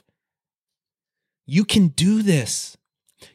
You 1.45 1.63
can 1.63 1.89
do 1.89 2.23
this. 2.23 2.74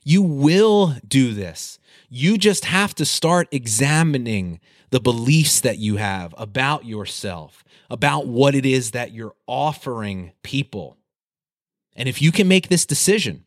You 0.03 0.23
will 0.23 0.97
do 1.07 1.35
this. 1.35 1.79
You 2.09 2.39
just 2.39 2.65
have 2.65 2.95
to 2.97 3.05
start 3.05 3.49
examining 3.53 4.61
the 4.91 5.01
beliefs 5.01 5.61
that 5.61 5.79
you 5.79 5.97
have 5.97 6.35
about 6.37 6.85
yourself, 6.85 7.65
about 7.89 8.27
what 8.27 8.55
it 8.55 8.67
is 8.67 8.91
that 8.91 9.13
you're 9.13 9.35
offering 9.47 10.33
people. 10.43 10.97
And 11.95 12.09
if 12.09 12.21
you 12.21 12.33
can 12.33 12.49
make 12.49 12.69
this 12.69 12.87
decision 12.87 13.45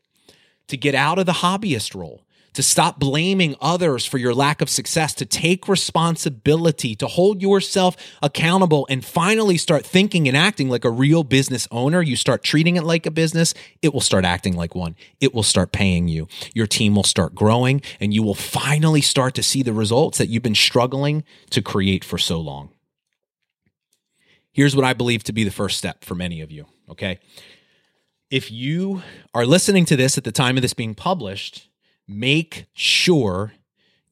to 0.68 0.76
get 0.76 0.94
out 0.94 1.18
of 1.18 1.26
the 1.26 1.32
hobbyist 1.32 1.94
role, 1.94 2.22
to 2.54 2.62
stop 2.62 2.98
blaming 2.98 3.54
others 3.60 4.06
for 4.06 4.18
your 4.18 4.34
lack 4.34 4.60
of 4.60 4.70
success, 4.70 5.12
to 5.14 5.26
take 5.26 5.68
responsibility, 5.68 6.94
to 6.96 7.06
hold 7.06 7.42
yourself 7.42 7.96
accountable, 8.22 8.86
and 8.88 9.04
finally 9.04 9.58
start 9.58 9.84
thinking 9.84 10.26
and 10.26 10.36
acting 10.36 10.68
like 10.68 10.84
a 10.84 10.90
real 10.90 11.22
business 11.22 11.68
owner. 11.70 12.00
You 12.00 12.16
start 12.16 12.42
treating 12.42 12.76
it 12.76 12.84
like 12.84 13.06
a 13.06 13.10
business, 13.10 13.54
it 13.82 13.92
will 13.92 14.00
start 14.00 14.24
acting 14.24 14.56
like 14.56 14.74
one. 14.74 14.96
It 15.20 15.34
will 15.34 15.42
start 15.42 15.72
paying 15.72 16.08
you. 16.08 16.28
Your 16.54 16.66
team 16.66 16.94
will 16.94 17.04
start 17.04 17.34
growing, 17.34 17.82
and 18.00 18.14
you 18.14 18.22
will 18.22 18.34
finally 18.34 19.00
start 19.00 19.34
to 19.34 19.42
see 19.42 19.62
the 19.62 19.72
results 19.72 20.18
that 20.18 20.28
you've 20.28 20.42
been 20.42 20.54
struggling 20.54 21.24
to 21.50 21.60
create 21.60 22.04
for 22.04 22.18
so 22.18 22.40
long. 22.40 22.70
Here's 24.52 24.76
what 24.76 24.84
I 24.84 24.92
believe 24.92 25.24
to 25.24 25.32
be 25.32 25.42
the 25.42 25.50
first 25.50 25.76
step 25.76 26.04
for 26.04 26.14
many 26.14 26.40
of 26.40 26.52
you, 26.52 26.66
okay? 26.88 27.18
If 28.30 28.52
you 28.52 29.02
are 29.34 29.44
listening 29.44 29.84
to 29.86 29.96
this 29.96 30.16
at 30.16 30.22
the 30.22 30.32
time 30.32 30.56
of 30.56 30.62
this 30.62 30.74
being 30.74 30.94
published, 30.94 31.68
make 32.06 32.66
sure 32.74 33.52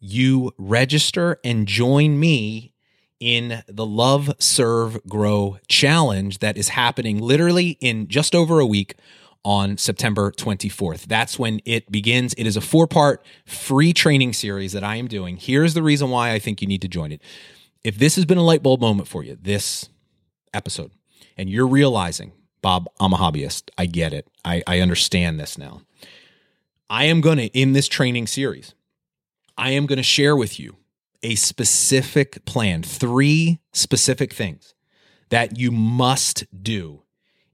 you 0.00 0.52
register 0.59 1.38
and 1.44 1.66
join 1.66 2.18
me 2.18 2.72
in 3.20 3.62
the 3.68 3.87
Love, 3.87 4.35
Serve, 4.40 4.98
Grow 5.09 5.59
challenge 5.68 6.40
that 6.40 6.57
is 6.57 6.70
happening 6.70 7.18
literally 7.18 7.78
in 7.81 8.09
just 8.09 8.35
over 8.35 8.59
a 8.59 8.66
week 8.66 8.96
on 9.44 9.76
September 9.76 10.33
24th. 10.33 11.07
That's 11.07 11.38
when 11.38 11.61
it 11.64 11.90
begins. 11.90 12.35
It 12.35 12.46
is 12.46 12.57
a 12.57 12.61
four 12.61 12.87
part 12.87 13.24
free 13.46 13.92
training 13.92 14.33
series 14.33 14.72
that 14.72 14.85
I 14.85 14.96
am 14.96 15.07
doing. 15.07 15.37
Here's 15.37 15.74
the 15.74 15.83
reason 15.83 16.11
why 16.11 16.33
I 16.33 16.38
think 16.38 16.61
you 16.61 16.68
need 16.68 16.83
to 16.83 16.88
join 16.88 17.12
it. 17.12 17.22
If 17.85 17.96
this 17.96 18.16
has 18.16 18.24
been 18.24 18.38
a 18.38 18.42
light 18.42 18.62
bulb 18.62 18.81
moment 18.81 19.09
for 19.09 19.22
you, 19.22 19.37
this 19.40 19.88
episode, 20.55 20.92
and 21.37 21.48
you're 21.48 21.66
realizing, 21.66 22.33
Bob, 22.61 22.88
I'm 23.00 23.12
a 23.12 23.16
hobbyist. 23.16 23.70
I 23.76 23.87
get 23.87 24.12
it. 24.12 24.28
I, 24.44 24.62
I 24.66 24.81
understand 24.81 25.40
this 25.40 25.59
now. 25.59 25.83
I 26.92 27.05
am 27.05 27.22
going 27.22 27.38
to, 27.38 27.46
in 27.59 27.72
this 27.72 27.88
training 27.88 28.26
series, 28.26 28.74
I 29.57 29.70
am 29.70 29.87
going 29.87 29.96
to 29.96 30.02
share 30.02 30.37
with 30.37 30.61
you 30.61 30.76
a 31.22 31.37
specific 31.37 32.44
plan, 32.44 32.83
three 32.83 33.61
specific 33.72 34.35
things 34.35 34.74
that 35.31 35.59
you 35.59 35.70
must 35.70 36.44
do 36.62 37.02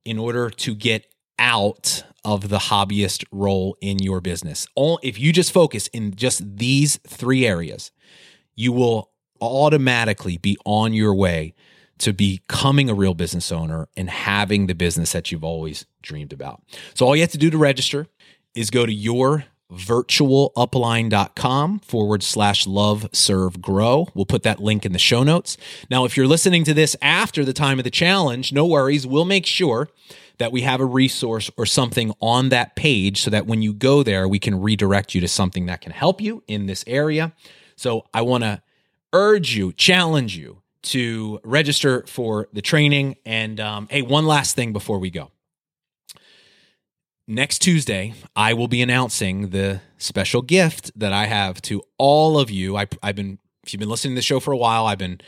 in 0.05 0.19
order 0.19 0.51
to 0.51 0.75
get 0.75 1.07
out 1.39 2.03
of 2.25 2.49
the 2.49 2.59
hobbyist 2.59 3.25
role 3.31 3.77
in 3.81 4.01
your 4.01 4.21
business. 4.21 4.67
All, 4.75 4.99
if 5.05 5.21
you 5.21 5.33
just 5.33 5.53
focus 5.53 5.87
in 5.89 6.17
just 6.17 6.57
these 6.57 6.97
three 7.07 7.47
areas, 7.47 7.93
you 8.57 8.73
will 8.73 9.13
automatically 9.41 10.37
be 10.39 10.59
on 10.65 10.95
your 10.95 11.15
way 11.15 11.55
to 11.99 12.13
becoming 12.13 12.91
a 12.91 12.95
real 12.95 13.15
business 13.15 13.53
owner 13.53 13.89
and 13.97 14.11
having 14.11 14.67
the 14.67 14.75
business 14.75 15.13
that 15.13 15.31
you've 15.31 15.45
always 15.45 15.87
dreamed 16.03 16.33
about. 16.33 16.61
So 16.95 17.07
all 17.07 17.15
you 17.15 17.23
have 17.23 17.31
to 17.33 17.39
do 17.39 17.51
to 17.51 17.59
register 17.59 18.09
is 18.55 18.71
go 18.71 18.87
to 18.87 18.93
your 18.93 19.45
virtualupline.com 19.73 21.79
forward 21.81 22.23
slash 22.23 22.67
love 22.67 23.07
serve 23.13 23.61
grow. 23.61 24.09
We'll 24.15 24.25
put 24.25 24.45
that 24.45 24.61
link 24.61 24.87
in 24.87 24.93
the 24.93 24.99
show 24.99 25.23
notes. 25.23 25.59
Now 25.91 26.07
if 26.07 26.17
you're 26.17 26.27
listening 26.27 26.65
to 26.65 26.73
this 26.73 26.97
after 27.03 27.45
the 27.45 27.53
time 27.53 27.79
of 27.79 27.85
the 27.85 27.91
challenge 27.91 28.51
no 28.53 28.67
worries. 28.67 29.07
We'll 29.07 29.27
make 29.27 29.45
sure 29.45 29.91
that 30.39 30.53
we 30.53 30.63
have 30.63 30.81
a 30.81 30.87
resource 30.87 31.51
or 31.57 31.67
something 31.67 32.15
on 32.21 32.49
that 32.49 32.77
page 32.77 33.21
so 33.21 33.31
that 33.31 33.47
when 33.47 33.61
you 33.61 33.75
go 33.75 34.03
there 34.03 34.27
we 34.27 34.39
can 34.39 34.59
redirect 34.61 35.15
you 35.15 35.21
to 35.21 35.29
something 35.29 35.67
that 35.67 35.83
can 35.83 35.93
help 35.93 36.19
you 36.21 36.43
in 36.47 36.67
this 36.67 36.85
area. 36.87 37.33
So 37.77 38.07
i 38.15 38.23
want 38.23 38.45
to 38.45 38.63
urge 39.13 39.55
you 39.55 39.73
challenge 39.73 40.37
you 40.37 40.63
to 40.81 41.41
register 41.45 42.05
for 42.07 42.49
the 42.55 42.63
training. 42.63 43.17
And 43.27 43.61
um, 43.61 43.89
hey 43.91 44.01
one 44.01 44.27
last 44.27 44.57
thing 44.57 44.73
before 44.73 44.99
we 44.99 45.11
go 45.11 45.31
next 47.29 47.61
Tuesday, 47.61 48.15
I 48.35 48.55
will 48.55 48.67
be 48.67 48.83
announcing 48.83 49.51
the 49.51 49.83
special 49.99 50.43
gift 50.43 50.91
that 50.99 51.13
I 51.13 51.27
have 51.27 51.61
to 51.63 51.83
all 51.99 52.39
of 52.39 52.51
you. 52.51 52.77
I, 52.77 52.87
have 53.03 53.15
been 53.15 53.39
if 53.63 53.73
you've 53.73 53.81
been 53.81 53.91
listening 53.91 54.15
to 54.15 54.19
the 54.19 54.23
show 54.23 54.41
for 54.41 54.53
a 54.53 54.57
while, 54.57 54.87
I've 54.87 54.99
been 54.99 55.21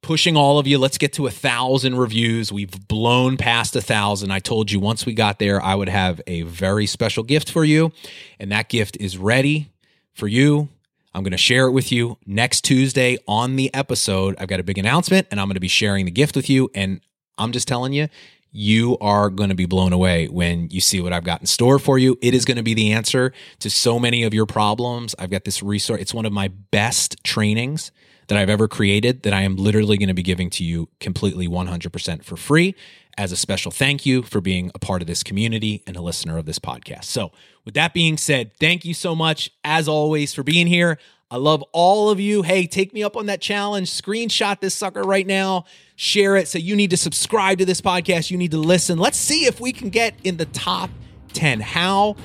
pushing 0.00 0.36
all 0.36 0.58
of 0.58 0.66
you. 0.66 0.78
Let's 0.78 0.98
get 0.98 1.12
to 1.14 1.26
a 1.26 1.30
thousand 1.30 1.96
reviews. 1.96 2.50
We've 2.50 2.88
blown 2.88 3.36
past 3.36 3.76
a 3.76 3.82
thousand. 3.82 4.30
I 4.30 4.38
told 4.38 4.70
you 4.70 4.80
once 4.80 5.04
we 5.04 5.12
got 5.12 5.38
there, 5.38 5.62
I 5.62 5.74
would 5.74 5.90
have 5.90 6.20
a 6.26 6.42
very 6.42 6.86
special 6.86 7.22
gift 7.22 7.50
for 7.50 7.64
you. 7.64 7.92
And 8.40 8.50
that 8.50 8.68
gift 8.68 8.96
is 8.98 9.18
ready 9.18 9.70
for 10.14 10.26
you. 10.26 10.68
I'm 11.14 11.22
going 11.22 11.32
to 11.32 11.38
share 11.38 11.66
it 11.66 11.72
with 11.72 11.92
you 11.92 12.18
next 12.26 12.62
Tuesday 12.62 13.18
on 13.28 13.56
the 13.56 13.72
episode. 13.74 14.34
I've 14.38 14.48
got 14.48 14.60
a 14.60 14.64
big 14.64 14.78
announcement 14.78 15.28
and 15.30 15.38
I'm 15.38 15.46
going 15.46 15.54
to 15.54 15.60
be 15.60 15.68
sharing 15.68 16.06
the 16.06 16.10
gift 16.10 16.36
with 16.36 16.50
you. 16.50 16.70
And 16.74 17.00
I'm 17.38 17.52
just 17.52 17.68
telling 17.68 17.92
you, 17.92 18.08
you 18.56 18.96
are 19.00 19.30
going 19.30 19.48
to 19.48 19.54
be 19.56 19.66
blown 19.66 19.92
away 19.92 20.28
when 20.28 20.70
you 20.70 20.80
see 20.80 21.00
what 21.00 21.12
I've 21.12 21.24
got 21.24 21.40
in 21.40 21.46
store 21.46 21.80
for 21.80 21.98
you. 21.98 22.16
It 22.22 22.34
is 22.34 22.44
going 22.44 22.56
to 22.56 22.62
be 22.62 22.72
the 22.72 22.92
answer 22.92 23.32
to 23.58 23.68
so 23.68 23.98
many 23.98 24.22
of 24.22 24.32
your 24.32 24.46
problems. 24.46 25.12
I've 25.18 25.30
got 25.30 25.42
this 25.42 25.60
resource. 25.60 26.00
It's 26.00 26.14
one 26.14 26.24
of 26.24 26.32
my 26.32 26.48
best 26.48 27.22
trainings 27.24 27.90
that 28.28 28.38
I've 28.38 28.48
ever 28.48 28.68
created 28.68 29.24
that 29.24 29.32
I 29.32 29.42
am 29.42 29.56
literally 29.56 29.98
going 29.98 30.08
to 30.08 30.14
be 30.14 30.22
giving 30.22 30.50
to 30.50 30.64
you 30.64 30.88
completely 31.00 31.48
100% 31.48 32.22
for 32.22 32.36
free 32.36 32.76
as 33.18 33.32
a 33.32 33.36
special 33.36 33.72
thank 33.72 34.06
you 34.06 34.22
for 34.22 34.40
being 34.40 34.70
a 34.72 34.78
part 34.78 35.02
of 35.02 35.08
this 35.08 35.24
community 35.24 35.82
and 35.84 35.96
a 35.96 36.00
listener 36.00 36.38
of 36.38 36.46
this 36.46 36.60
podcast. 36.60 37.04
So, 37.04 37.32
with 37.64 37.74
that 37.74 37.92
being 37.92 38.16
said, 38.16 38.52
thank 38.58 38.84
you 38.84 38.94
so 38.94 39.16
much, 39.16 39.50
as 39.64 39.88
always, 39.88 40.32
for 40.32 40.42
being 40.44 40.66
here. 40.68 40.98
I 41.30 41.38
love 41.38 41.64
all 41.72 42.10
of 42.10 42.20
you. 42.20 42.42
Hey, 42.42 42.66
take 42.66 42.92
me 42.92 43.02
up 43.02 43.16
on 43.16 43.26
that 43.26 43.40
challenge. 43.40 43.90
Screenshot 43.90 44.60
this 44.60 44.74
sucker 44.74 45.02
right 45.02 45.26
now. 45.26 45.64
Share 45.96 46.36
it. 46.36 46.48
So, 46.48 46.58
you 46.58 46.76
need 46.76 46.90
to 46.90 46.96
subscribe 46.96 47.58
to 47.58 47.64
this 47.64 47.80
podcast. 47.80 48.30
You 48.30 48.38
need 48.38 48.50
to 48.50 48.58
listen. 48.58 48.98
Let's 48.98 49.18
see 49.18 49.46
if 49.46 49.60
we 49.60 49.72
can 49.72 49.90
get 49.90 50.14
in 50.24 50.36
the 50.36 50.46
top 50.46 50.90
10. 51.34 51.60
How 51.60 52.16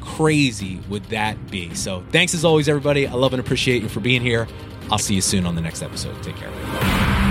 crazy 0.00 0.80
would 0.88 1.04
that 1.06 1.50
be? 1.50 1.74
So, 1.74 2.04
thanks 2.10 2.34
as 2.34 2.44
always, 2.44 2.68
everybody. 2.68 3.06
I 3.06 3.12
love 3.12 3.32
and 3.32 3.40
appreciate 3.40 3.82
you 3.82 3.88
for 3.88 4.00
being 4.00 4.22
here. 4.22 4.46
I'll 4.90 4.98
see 4.98 5.14
you 5.14 5.22
soon 5.22 5.46
on 5.46 5.54
the 5.54 5.62
next 5.62 5.82
episode. 5.82 6.22
Take 6.22 6.36
care. 6.36 7.23